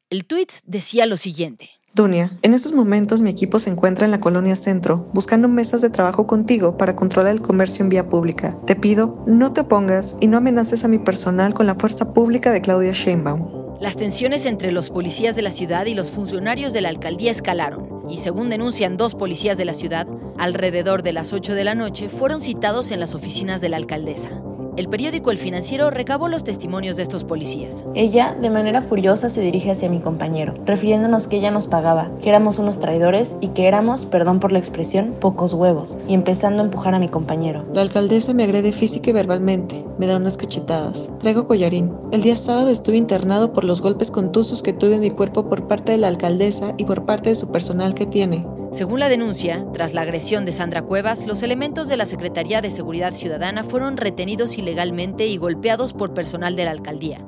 El 0.10 0.25
tuit 0.25 0.51
decía 0.63 1.06
lo 1.06 1.18
siguiente. 1.18 1.69
Dunia, 1.96 2.38
en 2.42 2.54
estos 2.54 2.74
momentos 2.74 3.22
mi 3.22 3.30
equipo 3.30 3.58
se 3.58 3.70
encuentra 3.70 4.04
en 4.04 4.12
la 4.12 4.20
colonia 4.20 4.58
Centro, 4.58 5.10
buscando 5.14 5.48
mesas 5.48 5.80
de 5.80 5.90
trabajo 5.90 6.28
contigo 6.28 6.76
para 6.76 6.94
controlar 6.94 7.32
el 7.32 7.42
comercio 7.42 7.84
en 7.84 7.90
vía 7.90 8.06
pública. 8.06 8.54
Te 8.66 8.76
pido, 8.76 9.24
no 9.26 9.54
te 9.54 9.62
opongas 9.62 10.18
y 10.20 10.28
no 10.28 10.36
amenaces 10.36 10.84
a 10.84 10.90
mi 10.90 11.00
personal 11.00 11.54
con 11.54 11.68
la 11.68 11.75
fuerza 11.75 12.14
pública 12.14 12.52
de 12.52 12.60
Claudia 12.60 12.92
Sheinbaum. 12.92 13.80
Las 13.80 13.96
tensiones 13.96 14.46
entre 14.46 14.74
los 14.74 14.90
policías 14.90 15.38
de 15.38 15.42
la 15.42 15.52
ciudad 15.52 15.86
y 15.86 15.96
los 15.96 16.12
funcionarios 16.12 16.74
de 16.74 16.82
la 16.82 16.90
alcaldía 16.90 17.32
escalaron, 17.32 17.88
y 18.10 18.18
según 18.18 18.50
denuncian 18.50 18.98
dos 18.98 19.16
policías 19.16 19.58
de 19.58 19.64
la 19.64 19.74
ciudad, 19.74 20.06
alrededor 20.38 21.02
de 21.02 21.14
las 21.14 21.32
8 21.32 21.54
de 21.54 21.64
la 21.64 21.75
noche 21.75 22.10
fueron 22.10 22.42
citados 22.42 22.92
en 22.92 23.00
las 23.00 23.16
oficinas 23.16 23.62
de 23.62 23.70
la 23.70 23.78
alcaldesa. 23.78 24.42
El 24.77 24.89
periódico 24.89 25.32
El 25.32 25.38
Financiero 25.38 25.89
recabó 25.89 26.27
los 26.27 26.44
testimonios 26.44 26.98
de 26.98 27.03
estos 27.03 27.24
policías. 27.24 27.86
Ella, 27.96 28.36
de 28.41 28.50
manera 28.50 28.82
furiosa, 28.82 29.29
se 29.29 29.39
dirige 29.39 29.72
hacia 29.72 29.89
mi 29.89 30.00
compañero, 30.00 30.53
refiriéndonos 30.65 31.29
que 31.29 31.38
ella 31.38 31.50
nos 31.50 31.67
pagaba, 31.67 32.12
que 32.22 32.27
éramos 32.27 32.60
unos 32.60 32.79
traidores 32.79 33.38
y 33.39 33.48
que 33.50 33.70
éramos, 33.70 34.05
perdón 34.05 34.41
por 34.41 34.51
la 34.51 34.60
expresión, 34.60 35.15
pocos 35.22 35.53
huevos, 35.53 35.98
y 36.10 36.13
empezando 36.13 36.62
a 36.62 36.65
empujar 36.65 36.94
a 36.94 37.00
mi 37.00 37.08
compañero. 37.08 37.63
La 37.72 37.84
alcaldesa 37.84 38.34
me 38.34 38.44
agrede 38.44 38.74
física 38.74 39.12
y 39.12 39.13
verbalmente, 39.13 39.86
me 39.98 40.08
da 40.08 40.17
unas 40.17 40.36
cachetadas. 40.36 41.10
Traigo 41.20 41.48
collarín. 41.48 41.94
El 42.12 42.24
día 42.24 42.36
sábado 42.36 42.70
estuve 42.70 42.98
internado 42.98 43.53
por 43.53 43.63
los 43.63 43.82
golpes 43.82 44.12
contusos 44.12 44.62
que 44.62 44.74
tuve 44.74 44.96
en 44.96 45.01
mi 45.01 45.12
cuerpo 45.12 45.48
por 45.48 45.70
parte 45.70 45.94
de 45.94 46.00
la 46.00 46.10
alcaldesa 46.10 46.74
y 46.75 46.84
por 46.84 47.05
parte 47.05 47.29
de 47.29 47.36
su 47.36 47.50
personal 47.50 47.94
que 47.94 48.08
tiene. 48.08 48.46
Según 48.75 49.00
la 49.00 49.08
denuncia, 49.08 49.65
tras 49.72 49.94
la 49.94 50.01
agresión 50.01 50.44
de 50.44 50.51
Sandra 50.51 50.82
Cuevas, 50.82 51.25
los 51.25 51.44
elementos 51.44 51.88
de 51.88 51.96
la 51.96 52.05
Secretaría 52.05 52.60
de 52.60 52.72
Seguridad 52.72 53.13
Ciudadana 53.13 53.63
fueron 53.63 53.96
retenidos 53.96 54.58
ilegalmente 54.58 55.27
y 55.27 55.38
golpeados 55.38 55.94
por 55.94 56.13
personal 56.13 56.58
de 56.58 56.65
la 56.65 56.72
alcaldía, 56.72 57.25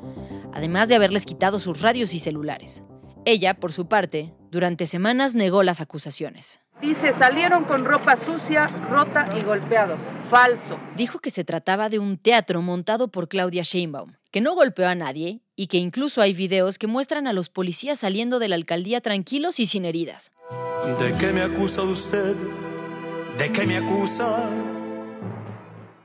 además 0.52 0.90
de 0.90 0.96
haberles 0.96 1.26
quitado 1.26 1.62
sus 1.62 1.82
radios 1.82 2.14
y 2.14 2.20
celulares. 2.20 2.84
Ella, 3.24 3.54
por 3.54 3.72
su 3.72 3.88
parte, 3.88 4.34
durante 4.52 4.88
semanas 4.88 5.36
negó 5.36 5.64
las 5.64 5.80
acusaciones. 5.80 6.60
Dice, 6.82 7.14
salieron 7.14 7.64
con 7.64 7.86
ropa 7.86 8.18
sucia, 8.18 8.68
rota 8.90 9.30
y 9.40 9.42
golpeados. 9.42 10.02
Falso. 10.30 10.78
Dijo 10.98 11.20
que 11.20 11.30
se 11.30 11.46
trataba 11.46 11.88
de 11.88 12.00
un 12.00 12.18
teatro 12.18 12.62
montado 12.62 13.10
por 13.10 13.30
Claudia 13.30 13.64
Sheinbaum, 13.64 14.16
que 14.32 14.42
no 14.42 14.54
golpeó 14.54 14.86
a 14.86 14.96
nadie 14.96 15.47
y 15.58 15.68
que 15.68 15.78
incluso 15.78 16.22
hay 16.22 16.34
videos 16.34 16.78
que 16.78 16.88
muestran 16.88 17.28
a 17.28 17.34
los 17.34 17.50
policías 17.50 18.00
saliendo 18.00 18.40
de 18.40 18.48
la 18.48 18.56
alcaldía 18.56 19.02
tranquilos 19.02 19.60
y 19.60 19.66
sin 19.66 19.84
heridas. 19.84 20.32
¿De 21.00 21.12
qué 21.18 21.34
me 21.34 21.42
acusa 21.42 21.82
usted? 21.82 22.36
¿De 23.38 23.52
qué 23.52 23.66
me 23.66 23.78
acusa? 23.78 24.77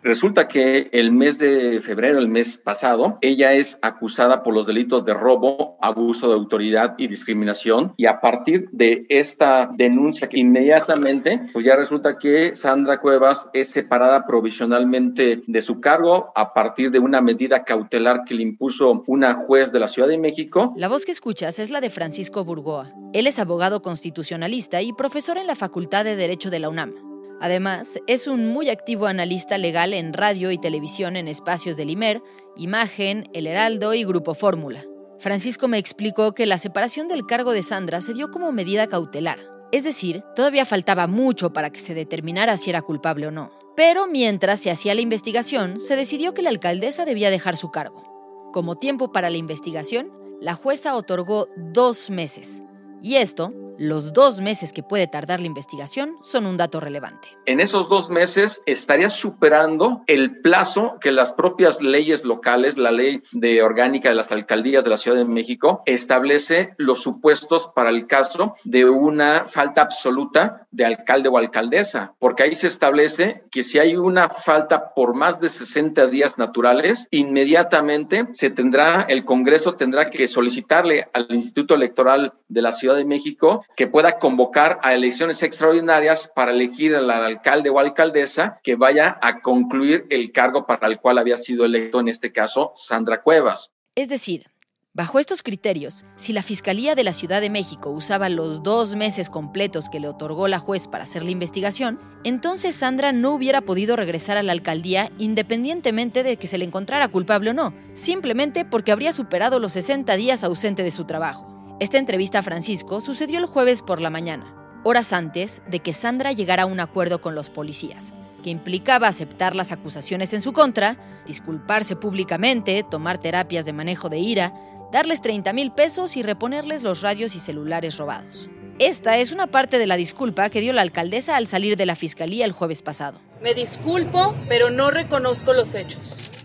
Resulta 0.02 0.48
que 0.48 0.88
el 0.92 1.12
mes 1.12 1.38
de 1.38 1.80
febrero, 1.80 2.18
el 2.18 2.28
mes 2.28 2.56
pasado, 2.58 3.18
ella 3.20 3.52
es 3.52 3.78
acusada 3.82 4.42
por 4.42 4.52
los 4.52 4.66
delitos 4.66 5.04
de 5.04 5.14
robo, 5.14 5.76
abuso 5.80 6.28
de 6.28 6.34
autoridad 6.34 6.94
y 6.98 7.06
discriminación. 7.06 7.94
Y 7.96 8.06
a 8.06 8.20
partir 8.20 8.68
de 8.72 9.06
esta 9.08 9.70
denuncia, 9.72 10.28
inmediatamente, 10.32 11.42
pues 11.52 11.64
ya 11.64 11.76
resulta 11.76 12.18
que 12.18 12.56
Sandra 12.56 13.00
Cuevas 13.00 13.48
es 13.52 13.70
separada 13.70 14.26
provisionalmente 14.26 15.42
de 15.46 15.62
su 15.62 15.80
cargo 15.80 16.32
a 16.34 16.52
partir 16.52 16.90
de 16.90 16.98
una 16.98 17.20
medida 17.20 17.62
cautelar 17.64 18.24
que 18.24 18.34
le 18.34 18.42
impuso 18.42 19.04
una 19.06 19.34
juez 19.34 19.70
de 19.70 19.80
la 19.80 19.88
Ciudad 19.88 20.08
de 20.08 20.18
México. 20.18 20.72
La 20.76 20.88
voz 20.88 21.04
que 21.04 21.12
escuchas 21.12 21.60
es 21.60 21.70
la 21.70 21.80
de 21.80 21.90
Francisco 21.90 22.44
Burgoa. 22.44 22.92
Él 23.12 23.28
es 23.28 23.38
abogado 23.38 23.82
constitucionalista 23.82 24.82
y 24.82 24.92
profesor 24.92 25.38
en 25.38 25.46
la 25.46 25.54
Facultad 25.54 26.04
de 26.04 26.16
Derecho 26.16 26.50
de 26.50 26.58
la 26.58 26.68
UNAM. 26.68 27.11
Además, 27.42 27.98
es 28.06 28.28
un 28.28 28.46
muy 28.46 28.70
activo 28.70 29.06
analista 29.06 29.58
legal 29.58 29.94
en 29.94 30.12
radio 30.12 30.52
y 30.52 30.58
televisión 30.58 31.16
en 31.16 31.26
espacios 31.26 31.76
del 31.76 31.90
IMER, 31.90 32.22
Imagen, 32.56 33.28
El 33.34 33.48
Heraldo 33.48 33.94
y 33.94 34.04
Grupo 34.04 34.34
Fórmula. 34.34 34.84
Francisco 35.18 35.66
me 35.66 35.78
explicó 35.78 36.34
que 36.34 36.46
la 36.46 36.56
separación 36.56 37.08
del 37.08 37.26
cargo 37.26 37.52
de 37.52 37.64
Sandra 37.64 38.00
se 38.00 38.14
dio 38.14 38.30
como 38.30 38.52
medida 38.52 38.86
cautelar. 38.86 39.40
Es 39.72 39.82
decir, 39.82 40.22
todavía 40.36 40.64
faltaba 40.64 41.08
mucho 41.08 41.52
para 41.52 41.70
que 41.70 41.80
se 41.80 41.94
determinara 41.94 42.56
si 42.58 42.70
era 42.70 42.80
culpable 42.80 43.26
o 43.26 43.32
no. 43.32 43.50
Pero 43.74 44.06
mientras 44.06 44.60
se 44.60 44.70
hacía 44.70 44.94
la 44.94 45.00
investigación, 45.00 45.80
se 45.80 45.96
decidió 45.96 46.34
que 46.34 46.42
la 46.42 46.50
alcaldesa 46.50 47.04
debía 47.04 47.30
dejar 47.30 47.56
su 47.56 47.72
cargo. 47.72 48.04
Como 48.52 48.76
tiempo 48.76 49.10
para 49.10 49.30
la 49.30 49.36
investigación, 49.36 50.12
la 50.40 50.54
jueza 50.54 50.94
otorgó 50.94 51.48
dos 51.56 52.08
meses. 52.08 52.62
Y 53.02 53.16
esto 53.16 53.52
los 53.82 54.12
dos 54.12 54.40
meses 54.40 54.72
que 54.72 54.84
puede 54.84 55.08
tardar 55.08 55.40
la 55.40 55.48
investigación 55.48 56.16
son 56.22 56.46
un 56.46 56.56
dato 56.56 56.78
relevante. 56.78 57.36
En 57.46 57.58
esos 57.58 57.88
dos 57.88 58.10
meses 58.10 58.62
estaría 58.64 59.10
superando 59.10 60.04
el 60.06 60.40
plazo 60.40 60.98
que 61.00 61.10
las 61.10 61.32
propias 61.32 61.82
leyes 61.82 62.24
locales, 62.24 62.78
la 62.78 62.92
ley 62.92 63.24
de 63.32 63.60
orgánica 63.60 64.08
de 64.08 64.14
las 64.14 64.30
alcaldías 64.30 64.84
de 64.84 64.90
la 64.90 64.98
Ciudad 64.98 65.16
de 65.16 65.24
México, 65.24 65.82
establece 65.84 66.74
los 66.76 67.02
supuestos 67.02 67.72
para 67.74 67.90
el 67.90 68.06
caso 68.06 68.54
de 68.62 68.88
una 68.88 69.46
falta 69.50 69.82
absoluta 69.82 70.68
de 70.70 70.84
alcalde 70.84 71.28
o 71.28 71.36
alcaldesa, 71.36 72.14
porque 72.20 72.44
ahí 72.44 72.54
se 72.54 72.68
establece 72.68 73.42
que 73.50 73.64
si 73.64 73.80
hay 73.80 73.96
una 73.96 74.28
falta 74.28 74.94
por 74.94 75.14
más 75.14 75.40
de 75.40 75.50
60 75.50 76.06
días 76.06 76.38
naturales, 76.38 77.08
inmediatamente 77.10 78.28
se 78.30 78.50
tendrá, 78.50 79.02
el 79.08 79.24
Congreso 79.24 79.74
tendrá 79.74 80.08
que 80.08 80.28
solicitarle 80.28 81.08
al 81.12 81.26
Instituto 81.30 81.74
Electoral 81.74 82.32
de 82.48 82.62
la 82.62 82.70
Ciudad 82.70 82.94
de 82.94 83.04
México 83.04 83.64
que 83.76 83.86
pueda 83.86 84.18
convocar 84.18 84.78
a 84.82 84.94
elecciones 84.94 85.42
extraordinarias 85.42 86.30
para 86.34 86.52
elegir 86.52 86.94
al 86.94 87.10
alcalde 87.10 87.70
o 87.70 87.78
alcaldesa 87.78 88.60
que 88.62 88.76
vaya 88.76 89.18
a 89.20 89.40
concluir 89.40 90.06
el 90.10 90.32
cargo 90.32 90.66
para 90.66 90.86
el 90.86 90.98
cual 90.98 91.18
había 91.18 91.36
sido 91.36 91.64
electo, 91.64 92.00
en 92.00 92.08
este 92.08 92.32
caso, 92.32 92.72
Sandra 92.74 93.22
Cuevas. 93.22 93.72
Es 93.94 94.08
decir, 94.08 94.46
Bajo 94.94 95.18
estos 95.18 95.42
criterios, 95.42 96.04
si 96.16 96.34
la 96.34 96.42
Fiscalía 96.42 96.94
de 96.94 97.02
la 97.02 97.14
Ciudad 97.14 97.40
de 97.40 97.48
México 97.48 97.88
usaba 97.88 98.28
los 98.28 98.62
dos 98.62 98.94
meses 98.94 99.30
completos 99.30 99.88
que 99.88 100.00
le 100.00 100.08
otorgó 100.08 100.48
la 100.48 100.58
juez 100.58 100.86
para 100.86 101.04
hacer 101.04 101.22
la 101.22 101.30
investigación, 101.30 101.98
entonces 102.24 102.76
Sandra 102.76 103.10
no 103.10 103.32
hubiera 103.32 103.62
podido 103.62 103.96
regresar 103.96 104.36
a 104.36 104.42
la 104.42 104.52
alcaldía 104.52 105.10
independientemente 105.16 106.22
de 106.22 106.36
que 106.36 106.46
se 106.46 106.58
le 106.58 106.66
encontrara 106.66 107.08
culpable 107.08 107.48
o 107.48 107.54
no, 107.54 107.72
simplemente 107.94 108.66
porque 108.66 108.92
habría 108.92 109.12
superado 109.12 109.58
los 109.60 109.72
60 109.72 110.14
días 110.16 110.44
ausente 110.44 110.82
de 110.82 110.90
su 110.90 111.06
trabajo. 111.06 111.51
Esta 111.82 111.98
entrevista 111.98 112.38
a 112.38 112.42
Francisco 112.42 113.00
sucedió 113.00 113.40
el 113.40 113.46
jueves 113.46 113.82
por 113.82 114.00
la 114.00 114.08
mañana, 114.08 114.54
horas 114.84 115.12
antes 115.12 115.62
de 115.68 115.80
que 115.80 115.92
Sandra 115.92 116.30
llegara 116.30 116.62
a 116.62 116.66
un 116.66 116.78
acuerdo 116.78 117.20
con 117.20 117.34
los 117.34 117.50
policías, 117.50 118.14
que 118.44 118.50
implicaba 118.50 119.08
aceptar 119.08 119.56
las 119.56 119.72
acusaciones 119.72 120.32
en 120.32 120.42
su 120.42 120.52
contra, 120.52 120.96
disculparse 121.26 121.96
públicamente, 121.96 122.84
tomar 122.88 123.18
terapias 123.18 123.66
de 123.66 123.72
manejo 123.72 124.08
de 124.08 124.20
ira, 124.20 124.54
darles 124.92 125.22
30 125.22 125.52
mil 125.54 125.72
pesos 125.72 126.16
y 126.16 126.22
reponerles 126.22 126.84
los 126.84 127.00
radios 127.02 127.34
y 127.34 127.40
celulares 127.40 127.96
robados. 127.96 128.48
Esta 128.78 129.16
es 129.16 129.32
una 129.32 129.48
parte 129.48 129.80
de 129.80 129.88
la 129.88 129.96
disculpa 129.96 130.50
que 130.50 130.60
dio 130.60 130.72
la 130.72 130.82
alcaldesa 130.82 131.34
al 131.34 131.48
salir 131.48 131.76
de 131.76 131.86
la 131.86 131.96
fiscalía 131.96 132.44
el 132.44 132.52
jueves 132.52 132.80
pasado. 132.80 133.18
Me 133.42 133.54
disculpo, 133.54 134.36
pero 134.48 134.70
no 134.70 134.92
reconozco 134.92 135.52
los 135.52 135.74
hechos. 135.74 135.98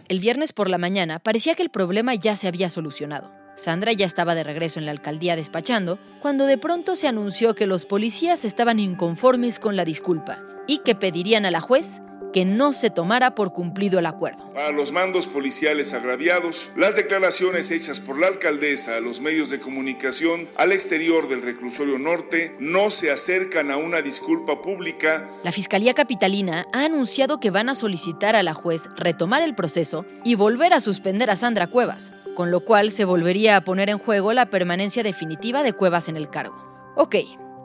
El 0.07 0.19
viernes 0.19 0.51
por 0.51 0.67
la 0.67 0.79
mañana 0.79 1.19
parecía 1.19 1.53
que 1.53 1.61
el 1.61 1.69
problema 1.69 2.15
ya 2.15 2.35
se 2.35 2.47
había 2.47 2.69
solucionado. 2.69 3.31
Sandra 3.57 3.91
ya 3.91 4.05
estaba 4.05 4.35
de 4.35 4.43
regreso 4.43 4.79
en 4.79 4.85
la 4.85 4.91
alcaldía 4.91 5.35
despachando 5.35 5.97
cuando 6.21 6.45
de 6.45 6.59
pronto 6.59 6.95
se 6.95 7.07
anunció 7.07 7.55
que 7.55 7.65
los 7.65 7.85
policías 7.85 8.45
estaban 8.45 8.79
inconformes 8.79 9.57
con 9.57 9.75
la 9.75 9.83
disculpa 9.83 10.43
y 10.67 10.79
que 10.79 10.93
pedirían 10.93 11.45
a 11.45 11.51
la 11.51 11.59
juez 11.59 12.01
que 12.33 12.45
no 12.45 12.73
se 12.73 12.89
tomara 12.89 13.35
por 13.35 13.53
cumplido 13.53 13.97
el 13.99 14.05
acuerdo. 14.05 14.51
Para 14.53 14.71
los 14.71 14.91
mandos 14.91 15.27
policiales 15.27 15.93
agraviados, 15.93 16.69
las 16.75 16.95
declaraciones 16.95 17.71
hechas 17.71 17.99
por 17.99 18.19
la 18.19 18.27
alcaldesa 18.27 18.95
a 18.95 18.99
los 18.99 19.21
medios 19.21 19.49
de 19.49 19.59
comunicación 19.59 20.49
al 20.55 20.71
exterior 20.71 21.27
del 21.29 21.41
reclusorio 21.41 21.97
norte 21.97 22.55
no 22.59 22.91
se 22.91 23.11
acercan 23.11 23.71
a 23.71 23.77
una 23.77 24.01
disculpa 24.01 24.61
pública. 24.61 25.29
La 25.43 25.51
Fiscalía 25.51 25.93
Capitalina 25.93 26.65
ha 26.73 26.85
anunciado 26.85 27.39
que 27.39 27.49
van 27.49 27.69
a 27.69 27.75
solicitar 27.75 28.35
a 28.35 28.43
la 28.43 28.53
juez 28.53 28.89
retomar 28.97 29.41
el 29.41 29.55
proceso 29.55 30.05
y 30.23 30.35
volver 30.35 30.73
a 30.73 30.79
suspender 30.79 31.29
a 31.29 31.35
Sandra 31.35 31.67
Cuevas, 31.67 32.11
con 32.37 32.51
lo 32.51 32.59
cual 32.59 32.91
se 32.91 33.03
volvería 33.03 33.57
a 33.57 33.63
poner 33.63 33.89
en 33.89 33.97
juego 33.97 34.31
la 34.31 34.51
permanencia 34.51 35.01
definitiva 35.01 35.63
de 35.63 35.73
Cuevas 35.73 36.07
en 36.07 36.17
el 36.17 36.29
cargo. 36.29 36.93
Ok, 36.95 37.15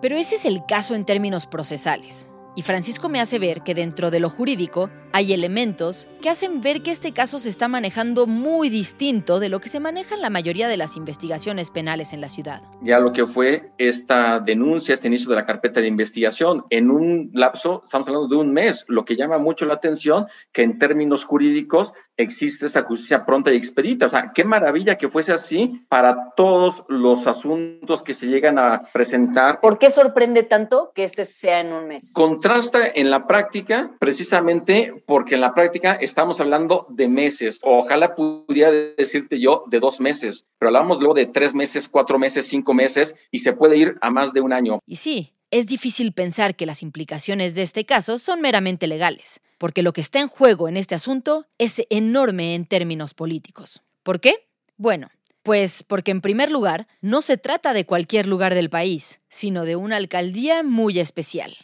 pero 0.01 0.17
ese 0.17 0.37
es 0.37 0.47
el 0.47 0.65
caso 0.67 0.95
en 0.95 1.05
términos 1.05 1.47
procesales. 1.47 2.33
Y 2.57 2.63
Francisco 2.63 3.11
me 3.11 3.21
hace 3.21 3.39
ver 3.39 3.61
que 3.61 3.75
dentro 3.75 4.11
de 4.11 4.19
lo 4.19 4.31
jurídico 4.31 4.89
hay 5.13 5.33
elementos 5.33 6.09
que 6.21 6.31
hacen 6.31 6.61
ver 6.61 6.83
que 6.83 6.91
este 6.91 7.13
caso 7.13 7.39
se 7.39 7.49
está 7.49 7.69
manejando 7.69 8.27
muy 8.27 8.69
distinto 8.71 9.41
de 9.41 9.49
lo 9.49 9.61
que 9.61 9.69
se 9.69 9.81
maneja 9.81 10.15
en 10.15 10.23
la 10.23 10.31
mayoría 10.31 10.69
de 10.69 10.77
las 10.77 10.97
investigaciones 10.97 11.71
penales 11.71 12.13
en 12.13 12.21
la 12.21 12.29
ciudad. 12.29 12.63
Ya 12.81 13.01
lo 13.01 13.13
que 13.13 13.27
fue 13.27 13.73
esta 13.79 14.39
denuncia, 14.39 14.95
este 14.95 15.09
inicio 15.09 15.29
de 15.31 15.37
la 15.37 15.47
carpeta 15.47 15.81
de 15.81 15.89
investigación, 15.89 16.65
en 16.71 16.91
un 16.91 17.31
lapso, 17.35 17.83
estamos 17.85 18.09
hablando 18.09 18.29
de 18.29 18.37
un 18.37 18.53
mes, 18.53 18.85
lo 18.89 19.05
que 19.05 19.17
llama 19.17 19.39
mucho 19.39 19.67
la 19.67 19.75
atención, 19.75 20.27
que 20.53 20.63
en 20.63 20.79
términos 20.79 21.25
jurídicos 21.25 21.93
existe 22.17 22.67
esa 22.67 22.83
justicia 22.83 23.25
pronta 23.25 23.53
y 23.53 23.57
expedita. 23.57 24.07
O 24.07 24.09
sea, 24.09 24.33
qué 24.35 24.45
maravilla 24.45 24.97
que 24.97 25.09
fuese 25.09 25.33
así 25.33 25.85
para 25.89 26.33
todos 26.37 26.85
los 26.89 27.27
asuntos 27.27 28.03
que 28.03 28.15
se 28.15 28.27
llegan 28.27 28.59
a 28.59 28.85
presentar. 28.93 29.61
¿Por 29.61 29.79
qué 29.79 29.91
sorprende 29.91 30.43
tanto 30.43 30.93
que 30.95 31.05
este 31.05 31.25
sea 31.25 31.61
en 31.61 31.73
un 31.73 31.89
mes? 31.89 32.13
Contrasta 32.15 32.87
en 32.95 33.11
la 33.11 33.27
práctica 33.27 33.91
precisamente 33.99 35.02
porque 35.07 35.35
en 35.35 35.41
la 35.41 35.55
práctica 35.55 35.93
estamos 35.95 36.41
hablando 36.41 36.87
de 36.91 37.09
meses. 37.09 37.59
Ojalá 37.63 38.15
pudiera 38.15 38.71
decirte 38.71 39.41
yo 39.41 39.65
de 39.69 39.81
dos 39.81 40.01
meses, 40.01 40.47
pero 40.59 40.69
hablamos 40.69 40.99
luego 40.99 41.15
de 41.15 41.27
tres 41.27 41.55
meses, 41.55 41.89
cuatro 41.89 42.19
meses, 42.19 42.47
cinco 42.47 42.75
meses 42.75 43.15
y 43.31 43.41
se 43.41 43.53
puede 43.53 43.77
ir 43.77 43.97
a 44.01 44.11
más 44.11 44.33
de 44.33 44.41
un 44.41 44.53
año. 44.53 44.81
Y 44.87 44.97
sí, 44.97 45.35
es 45.51 45.67
difícil 45.67 46.13
pensar 46.13 46.57
que 46.57 46.67
las 46.67 46.83
implicaciones 46.83 47.55
de 47.55 47.63
este 47.63 47.85
caso 47.85 48.19
son 48.19 48.41
meramente 48.41 48.87
legales, 48.87 49.41
porque 49.59 49.83
lo 49.83 49.93
que 49.93 50.01
está 50.01 50.21
en 50.21 50.29
juego 50.29 50.69
en 50.69 50.77
este 50.77 50.95
asunto 50.95 51.47
es 51.59 51.83
enorme 51.91 52.55
en 52.55 52.67
términos 52.67 53.15
políticos. 53.15 53.83
¿Por 54.03 54.21
qué? 54.21 54.49
Bueno, 54.77 55.11
pues 55.43 55.83
porque 55.83 56.11
en 56.11 56.21
primer 56.21 56.51
lugar, 56.51 56.87
no 57.01 57.21
se 57.21 57.37
trata 57.37 57.73
de 57.73 57.85
cualquier 57.85 58.27
lugar 58.27 58.55
del 58.55 58.71
país, 58.71 59.21
sino 59.29 59.65
de 59.65 59.77
una 59.77 59.97
alcaldía 59.97 60.63
muy 60.63 60.99
especial. 60.99 61.57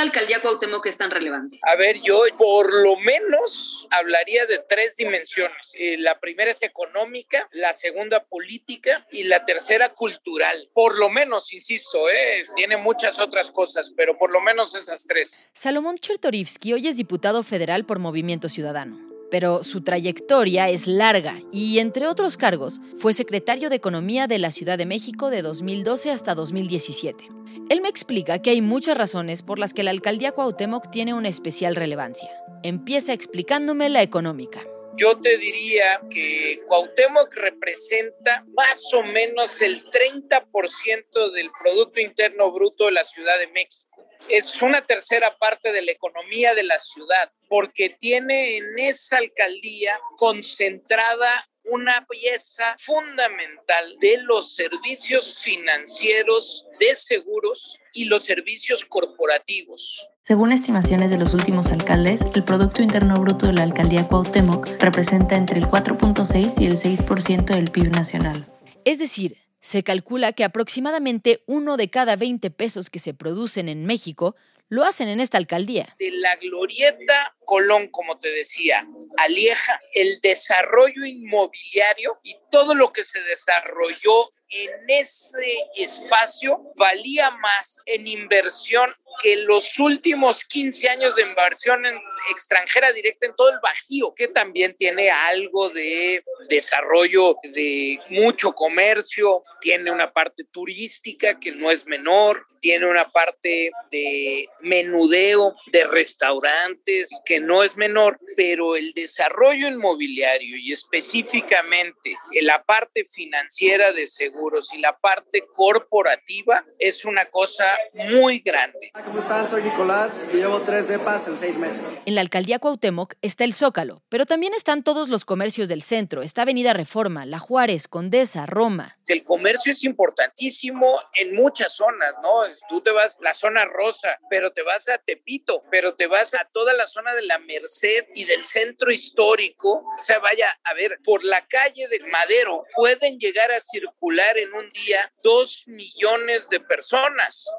La 0.00 0.04
alcaldía 0.06 0.40
Cuauhtémoc 0.40 0.86
es 0.86 0.96
tan 0.96 1.10
relevante? 1.10 1.58
A 1.62 1.76
ver, 1.76 2.00
yo 2.00 2.22
por 2.38 2.72
lo 2.72 2.96
menos 2.96 3.86
hablaría 3.90 4.46
de 4.46 4.58
tres 4.66 4.96
dimensiones. 4.96 5.72
Eh, 5.74 5.96
la 5.98 6.18
primera 6.18 6.50
es 6.50 6.62
económica, 6.62 7.46
la 7.52 7.74
segunda 7.74 8.24
política 8.24 9.06
y 9.12 9.24
la 9.24 9.44
tercera 9.44 9.90
cultural. 9.90 10.70
Por 10.72 10.98
lo 10.98 11.10
menos, 11.10 11.52
insisto, 11.52 12.08
eh, 12.08 12.42
tiene 12.56 12.78
muchas 12.78 13.18
otras 13.18 13.50
cosas, 13.50 13.92
pero 13.94 14.16
por 14.16 14.30
lo 14.30 14.40
menos 14.40 14.74
esas 14.74 15.04
tres. 15.04 15.38
Salomón 15.52 15.96
Chertorivsky 15.96 16.72
hoy 16.72 16.88
es 16.88 16.96
diputado 16.96 17.42
federal 17.42 17.84
por 17.84 17.98
Movimiento 17.98 18.48
Ciudadano 18.48 19.09
pero 19.30 19.62
su 19.64 19.82
trayectoria 19.82 20.68
es 20.68 20.86
larga 20.86 21.40
y, 21.52 21.78
entre 21.78 22.06
otros 22.06 22.36
cargos, 22.36 22.80
fue 22.96 23.14
secretario 23.14 23.70
de 23.70 23.76
Economía 23.76 24.26
de 24.26 24.38
la 24.38 24.50
Ciudad 24.50 24.78
de 24.78 24.86
México 24.86 25.30
de 25.30 25.42
2012 25.42 26.10
hasta 26.10 26.34
2017. 26.34 27.28
Él 27.68 27.80
me 27.80 27.88
explica 27.88 28.42
que 28.42 28.50
hay 28.50 28.60
muchas 28.60 28.96
razones 28.96 29.42
por 29.42 29.58
las 29.58 29.74
que 29.74 29.82
la 29.82 29.92
alcaldía 29.92 30.32
Cuauhtémoc 30.32 30.90
tiene 30.90 31.14
una 31.14 31.28
especial 31.28 31.76
relevancia. 31.76 32.28
Empieza 32.62 33.12
explicándome 33.12 33.88
la 33.88 34.02
económica. 34.02 34.60
Yo 34.96 35.18
te 35.18 35.38
diría 35.38 36.00
que 36.10 36.60
Cuauhtémoc 36.66 37.32
representa 37.34 38.44
más 38.56 38.92
o 38.92 39.02
menos 39.02 39.62
el 39.62 39.84
30% 39.84 41.30
del 41.32 41.50
Producto 41.62 42.00
Interno 42.00 42.50
Bruto 42.52 42.86
de 42.86 42.92
la 42.92 43.04
Ciudad 43.04 43.38
de 43.38 43.48
México 43.52 43.89
es 44.28 44.60
una 44.62 44.82
tercera 44.82 45.36
parte 45.38 45.72
de 45.72 45.82
la 45.82 45.92
economía 45.92 46.54
de 46.54 46.64
la 46.64 46.78
ciudad, 46.78 47.32
porque 47.48 47.90
tiene 47.90 48.56
en 48.56 48.78
esa 48.78 49.18
alcaldía 49.18 49.98
concentrada 50.16 51.48
una 51.64 52.06
pieza 52.08 52.76
fundamental 52.78 53.96
de 54.00 54.18
los 54.22 54.54
servicios 54.54 55.38
financieros 55.42 56.66
de 56.78 56.94
seguros 56.94 57.78
y 57.92 58.04
los 58.04 58.24
servicios 58.24 58.84
corporativos. 58.84 60.08
Según 60.22 60.52
estimaciones 60.52 61.10
de 61.10 61.18
los 61.18 61.34
últimos 61.34 61.66
alcaldes, 61.68 62.20
el 62.34 62.44
Producto 62.44 62.82
Interno 62.82 63.20
Bruto 63.20 63.46
de 63.46 63.52
la 63.52 63.62
alcaldía 63.62 64.06
Cuauhtémoc 64.08 64.66
representa 64.80 65.36
entre 65.36 65.58
el 65.58 65.66
4.6 65.66 66.60
y 66.60 66.66
el 66.66 66.78
6% 66.78 67.44
del 67.44 67.70
PIB 67.70 67.90
nacional. 67.90 68.46
Es 68.84 68.98
decir, 68.98 69.36
se 69.60 69.82
calcula 69.82 70.32
que 70.32 70.44
aproximadamente 70.44 71.42
uno 71.46 71.76
de 71.76 71.90
cada 71.90 72.16
20 72.16 72.50
pesos 72.50 72.90
que 72.90 72.98
se 72.98 73.14
producen 73.14 73.68
en 73.68 73.86
México 73.86 74.36
lo 74.70 74.84
hacen 74.84 75.08
en 75.08 75.20
esta 75.20 75.36
alcaldía. 75.36 75.94
De 75.98 76.12
la 76.12 76.36
glorieta 76.36 77.36
Colón, 77.44 77.88
como 77.88 78.18
te 78.20 78.30
decía, 78.30 78.86
Alieja, 79.18 79.80
el 79.94 80.20
desarrollo 80.20 81.04
inmobiliario 81.04 82.20
y 82.22 82.36
todo 82.52 82.74
lo 82.74 82.92
que 82.92 83.02
se 83.02 83.20
desarrolló 83.20 84.30
en 84.48 84.70
ese 84.88 85.58
espacio 85.76 86.72
valía 86.78 87.30
más 87.32 87.82
en 87.86 88.06
inversión 88.06 88.88
que 89.20 89.36
los 89.36 89.78
últimos 89.78 90.44
15 90.44 90.88
años 90.88 91.16
de 91.16 91.22
inversión 91.22 91.82
extranjera 92.30 92.92
directa 92.92 93.26
en 93.26 93.34
todo 93.34 93.50
el 93.50 93.58
Bajío, 93.62 94.14
que 94.14 94.28
también 94.28 94.74
tiene 94.74 95.10
algo 95.10 95.68
de 95.70 96.24
desarrollo 96.48 97.36
de 97.42 98.00
mucho 98.08 98.52
comercio, 98.52 99.44
tiene 99.60 99.90
una 99.90 100.12
parte 100.12 100.44
turística 100.44 101.38
que 101.38 101.52
no 101.52 101.70
es 101.70 101.86
menor, 101.86 102.46
tiene 102.60 102.88
una 102.88 103.10
parte 103.10 103.70
de 103.90 104.48
menudeo 104.60 105.54
de 105.72 105.86
restaurantes 105.86 107.08
que 107.24 107.40
no 107.40 107.64
es 107.64 107.76
menor, 107.76 108.20
pero 108.36 108.76
el 108.76 108.92
desarrollo 108.92 109.66
inmobiliario 109.68 110.56
y 110.56 110.72
específicamente 110.72 112.14
la 112.42 112.62
parte 112.62 113.04
financiera 113.04 113.92
de 113.92 114.06
seguros 114.06 114.72
y 114.74 114.78
la 114.78 114.96
parte 114.98 115.42
corporativa 115.54 116.64
es 116.78 117.04
una 117.04 117.26
cosa 117.26 117.66
muy 117.94 118.40
grande. 118.40 118.92
¿Cómo 119.10 119.22
están? 119.22 119.48
Soy 119.48 119.64
Nicolás 119.64 120.24
y 120.32 120.36
llevo 120.36 120.60
tres 120.60 120.86
depas 120.86 121.26
en 121.26 121.36
seis 121.36 121.58
meses. 121.58 121.82
En 122.06 122.14
la 122.14 122.20
alcaldía 122.20 122.60
Cuauhtémoc 122.60 123.14
está 123.22 123.42
el 123.42 123.54
Zócalo, 123.54 124.04
pero 124.08 124.24
también 124.24 124.54
están 124.54 124.84
todos 124.84 125.08
los 125.08 125.24
comercios 125.24 125.66
del 125.66 125.82
centro. 125.82 126.22
Está 126.22 126.42
Avenida 126.42 126.74
Reforma, 126.74 127.26
La 127.26 127.40
Juárez, 127.40 127.88
Condesa, 127.88 128.46
Roma. 128.46 128.96
El 129.08 129.24
comercio 129.24 129.72
es 129.72 129.82
importantísimo 129.82 130.96
en 131.14 131.34
muchas 131.34 131.74
zonas, 131.74 132.14
¿no? 132.22 132.42
Tú 132.68 132.82
te 132.82 132.92
vas 132.92 133.16
a 133.16 133.24
la 133.24 133.34
zona 133.34 133.64
rosa, 133.64 134.16
pero 134.30 134.52
te 134.52 134.62
vas 134.62 134.88
a 134.88 134.98
Tepito, 134.98 135.64
pero 135.72 135.96
te 135.96 136.06
vas 136.06 136.32
a 136.34 136.48
toda 136.52 136.72
la 136.74 136.86
zona 136.86 137.12
de 137.12 137.22
la 137.22 137.40
Merced 137.40 138.06
y 138.14 138.26
del 138.26 138.44
centro 138.44 138.92
histórico. 138.92 139.84
O 140.00 140.04
sea, 140.04 140.20
vaya, 140.20 140.56
a 140.62 140.72
ver, 140.74 141.00
por 141.02 141.24
la 141.24 141.44
calle 141.48 141.88
de 141.88 141.98
Madero 142.12 142.64
pueden 142.76 143.18
llegar 143.18 143.50
a 143.50 143.58
circular 143.58 144.38
en 144.38 144.54
un 144.54 144.70
día 144.70 145.12
dos 145.24 145.64
millones 145.66 146.48
de 146.48 146.60
personas. 146.60 147.50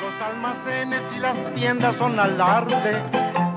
Los 0.00 0.22
almacenes 0.22 1.02
y 1.14 1.18
las 1.18 1.36
tiendas 1.54 1.96
son 1.96 2.18
alarde 2.18 3.02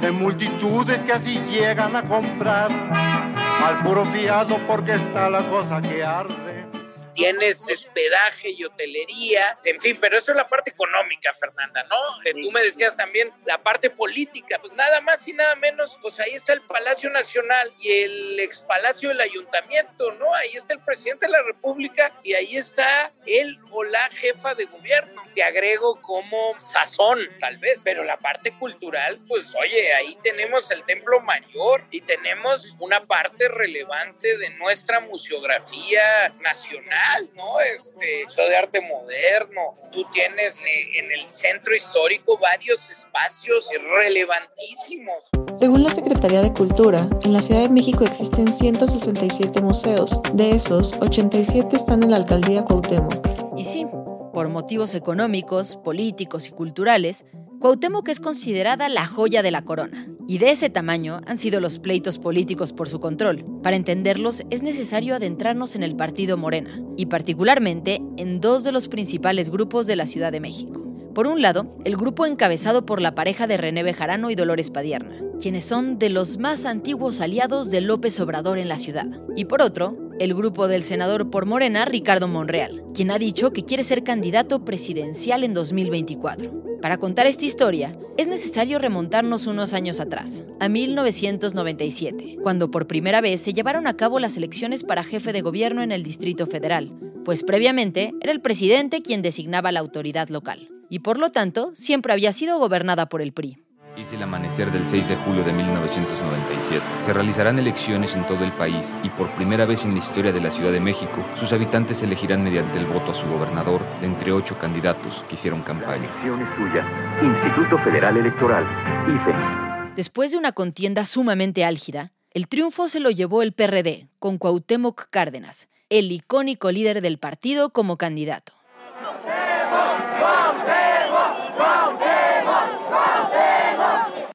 de 0.02 0.12
multitudes 0.12 1.02
que 1.02 1.14
así 1.14 1.40
llegan 1.50 1.96
a 1.96 2.04
comprar. 2.04 2.70
Al 2.72 3.84
puro 3.84 4.06
fiado 4.08 4.58
porque 4.68 4.94
está 4.96 5.30
la 5.30 5.48
cosa 5.50 5.82
que 5.82 6.04
arde 6.04 6.73
tienes 7.14 7.62
hospedaje 7.70 8.50
y 8.50 8.64
hotelería, 8.64 9.56
en 9.66 9.80
fin, 9.80 9.98
pero 10.00 10.18
eso 10.18 10.32
es 10.32 10.38
la 10.38 10.48
parte 10.48 10.72
económica, 10.72 11.34
Fernanda, 11.34 11.84
¿no? 11.84 12.42
Tú 12.42 12.52
me 12.52 12.62
decías 12.62 12.96
también 12.96 13.32
la 13.46 13.62
parte 13.62 13.90
política, 13.90 14.60
pues 14.60 14.74
nada 14.74 15.02
más 15.02 15.28
y 15.28 15.34
nada 15.34 15.56
menos, 15.56 15.98
pues 16.02 16.20
ahí 16.20 16.34
está 16.34 16.54
el 16.54 16.62
Palacio 16.62 17.10
Nacional 17.10 17.74
y 17.80 17.92
el 17.92 18.40
ex 18.40 18.62
Palacio 18.62 19.10
del 19.10 19.22
Ayuntamiento, 19.22 20.12
¿no? 20.14 20.34
Ahí 20.36 20.56
está 20.56 20.74
el 20.74 20.80
presidente 20.80 21.26
de 21.26 21.32
la 21.32 21.44
República 21.44 22.14
y 22.24 22.34
ahí 22.34 22.58
está 22.58 23.14
él 23.26 23.60
o 23.72 23.84
la 23.84 24.10
jefa 24.10 24.56
de 24.56 24.66
gobierno. 24.66 25.24
Te 25.36 25.44
agrego 25.44 26.00
como 26.02 26.58
sazón, 26.58 27.20
tal 27.40 27.58
vez, 27.58 27.82
pero 27.84 28.04
la 28.04 28.18
parte 28.18 28.58
cultural, 28.58 29.20
pues 29.28 29.54
oye, 29.56 29.94
ahí 29.94 30.18
tenemos 30.24 30.70
el 30.72 30.84
Templo 30.84 31.20
Mayor 31.22 31.86
y 31.92 32.02
tenemos 32.02 32.76
una 32.80 33.06
parte 33.06 33.48
relevante 33.48 34.38
de 34.38 34.50
nuestra 34.52 35.00
museografía 35.02 36.34
nacional 36.40 37.03
¿no? 37.36 37.60
Este, 37.76 38.26
de 38.36 38.56
arte 38.56 38.82
moderno. 38.82 39.76
Tú 39.92 40.06
tienes 40.12 40.60
eh, 40.62 41.00
en 41.00 41.12
el 41.12 41.30
centro 41.30 41.76
histórico 41.76 42.38
varios 42.38 42.90
espacios 42.92 43.68
relevantísimos. 44.02 45.30
Según 45.56 45.84
la 45.84 45.92
Secretaría 45.92 46.42
de 46.42 46.54
Cultura, 46.54 47.08
en 47.24 47.34
la 47.34 47.42
Ciudad 47.42 47.62
de 47.62 47.70
México 47.70 48.04
existen 48.04 48.52
167 48.52 49.62
museos. 49.62 50.20
De 50.34 50.52
esos, 50.52 50.94
87 51.00 51.76
están 51.76 52.04
en 52.04 52.12
la 52.12 52.18
alcaldía 52.18 52.64
Cuauhtémoc. 52.64 53.28
Y 53.58 53.64
sí, 53.66 53.86
por 54.34 54.50
motivos 54.50 54.96
económicos, 54.96 55.78
políticos 55.78 56.48
y 56.48 56.52
culturales, 56.52 57.26
Cuauhtémoc 57.64 58.10
es 58.10 58.20
considerada 58.20 58.90
la 58.90 59.06
joya 59.06 59.42
de 59.42 59.50
la 59.50 59.62
corona. 59.62 60.10
Y 60.28 60.38
de 60.38 60.52
ese 60.52 60.70
tamaño 60.70 61.22
han 61.26 61.38
sido 61.38 61.62
los 61.62 61.80
pleitos 61.80 62.20
políticos 62.20 62.74
por 62.74 62.90
su 62.90 63.00
control. 63.00 63.46
Para 63.64 63.78
entenderlos 63.78 64.44
es 64.50 64.64
necesario 64.64 65.16
adentrarnos 65.16 65.78
en 65.78 65.84
el 65.84 65.96
partido 65.96 66.36
Morena, 66.36 66.82
y 66.98 67.06
particularmente 67.06 68.02
en 68.18 68.42
dos 68.42 68.66
de 68.66 68.74
los 68.74 68.90
principales 68.90 69.50
grupos 69.50 69.88
de 69.88 69.96
la 69.96 70.08
Ciudad 70.08 70.34
de 70.34 70.42
México. 70.42 70.86
Por 71.16 71.26
un 71.26 71.42
lado, 71.42 71.78
el 71.86 71.96
grupo 71.96 72.26
encabezado 72.26 72.86
por 72.86 73.00
la 73.00 73.16
pareja 73.16 73.48
de 73.48 73.56
René 73.56 73.82
Bejarano 73.82 74.30
y 74.30 74.36
Dolores 74.36 74.70
Padierna, 74.70 75.16
quienes 75.40 75.64
son 75.64 76.00
de 76.00 76.10
los 76.10 76.40
más 76.40 76.66
antiguos 76.66 77.22
aliados 77.22 77.72
de 77.72 77.80
López 77.80 78.20
Obrador 78.20 78.58
en 78.58 78.68
la 78.68 78.78
ciudad. 78.78 79.08
Y 79.38 79.46
por 79.46 79.62
otro, 79.62 80.03
el 80.20 80.34
grupo 80.34 80.68
del 80.68 80.84
senador 80.84 81.30
por 81.30 81.46
Morena, 81.46 81.86
Ricardo 81.86 82.28
Monreal, 82.28 82.84
quien 82.94 83.12
ha 83.12 83.20
dicho 83.20 83.52
que 83.52 83.66
quiere 83.66 83.84
ser 83.84 84.04
candidato 84.04 84.64
presidencial 84.66 85.44
en 85.44 85.54
2024. 85.54 86.80
Para 86.82 86.98
contar 86.98 87.28
esta 87.28 87.46
historia, 87.46 87.98
es 88.18 88.28
necesario 88.28 88.78
remontarnos 88.78 89.48
unos 89.48 89.74
años 89.74 90.00
atrás, 90.00 90.44
a 90.60 90.68
1997, 90.70 92.38
cuando 92.44 92.70
por 92.70 92.88
primera 92.88 93.22
vez 93.22 93.42
se 93.42 93.54
llevaron 93.54 93.88
a 93.88 93.96
cabo 93.96 94.20
las 94.20 94.36
elecciones 94.36 94.84
para 94.84 95.04
jefe 95.04 95.32
de 95.32 95.42
gobierno 95.42 95.82
en 95.82 95.92
el 95.92 96.04
Distrito 96.04 96.46
Federal, 96.46 96.92
pues 97.24 97.44
previamente 97.44 98.14
era 98.22 98.32
el 98.32 98.42
presidente 98.42 99.02
quien 99.02 99.22
designaba 99.22 99.72
la 99.72 99.80
autoridad 99.80 100.28
local, 100.30 100.70
y 100.90 101.00
por 101.00 101.20
lo 101.20 101.30
tanto 101.30 101.72
siempre 101.74 102.12
había 102.12 102.34
sido 102.34 102.60
gobernada 102.60 103.08
por 103.08 103.22
el 103.22 103.32
PRI. 103.32 103.58
Es 103.96 104.12
el 104.12 104.24
amanecer 104.24 104.72
del 104.72 104.88
6 104.88 105.08
de 105.08 105.16
julio 105.18 105.44
de 105.44 105.54
1997. 105.54 106.84
Se 107.00 107.14
realizarán 107.14 107.60
elecciones 107.60 108.16
en 108.16 108.26
todo 108.26 108.44
el 108.44 108.52
país 108.54 108.92
y 109.04 109.10
por 109.10 109.30
primera 109.36 109.66
vez 109.66 109.86
en 109.86 109.92
la 109.92 110.00
historia 110.00 110.32
de 110.32 110.42
la 110.42 110.50
Ciudad 110.50 110.72
de 110.72 110.80
México, 110.80 111.24
sus 111.40 111.54
habitantes 111.54 112.02
elegirán 112.02 112.44
mediante 112.44 112.80
el 112.80 112.88
voto 112.88 113.12
a 113.12 113.14
su 113.14 113.28
gobernador 113.28 113.82
de 114.02 114.08
entre 114.08 114.32
ocho 114.32 114.58
candidatos 114.58 115.24
que 115.30 115.36
hicieron 115.36 115.62
campaña. 115.62 116.06
elección 116.06 116.42
es 116.42 116.56
tuya. 116.56 116.88
Instituto 117.22 117.78
Federal 117.78 118.18
Electoral, 118.18 118.66
IFE. 119.08 119.94
Después 119.96 120.32
de 120.32 120.38
una 120.38 120.54
contienda 120.54 121.06
sumamente 121.06 121.64
álgida, 121.64 122.14
el 122.32 122.48
triunfo 122.48 122.88
se 122.88 123.00
lo 123.00 123.12
llevó 123.12 123.44
el 123.44 123.54
PRD, 123.54 124.08
con 124.18 124.40
Cuauhtémoc 124.40 125.08
Cárdenas, 125.12 125.68
el 125.90 126.12
icónico 126.12 126.72
líder 126.72 127.02
del 127.02 127.20
partido 127.20 127.70
como 127.70 127.98
candidato. 127.98 128.54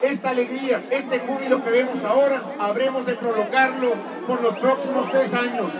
Esta 0.08 0.30
alegría, 0.30 0.82
este 0.90 1.18
júbilo 1.18 1.62
que 1.62 1.68
vemos 1.68 2.02
ahora, 2.02 2.42
habremos 2.58 3.04
de 3.04 3.12
prolongarlo 3.14 3.92
por 4.26 4.40
los 4.42 4.58
próximos 4.58 5.10
tres 5.10 5.34
años. 5.34 5.70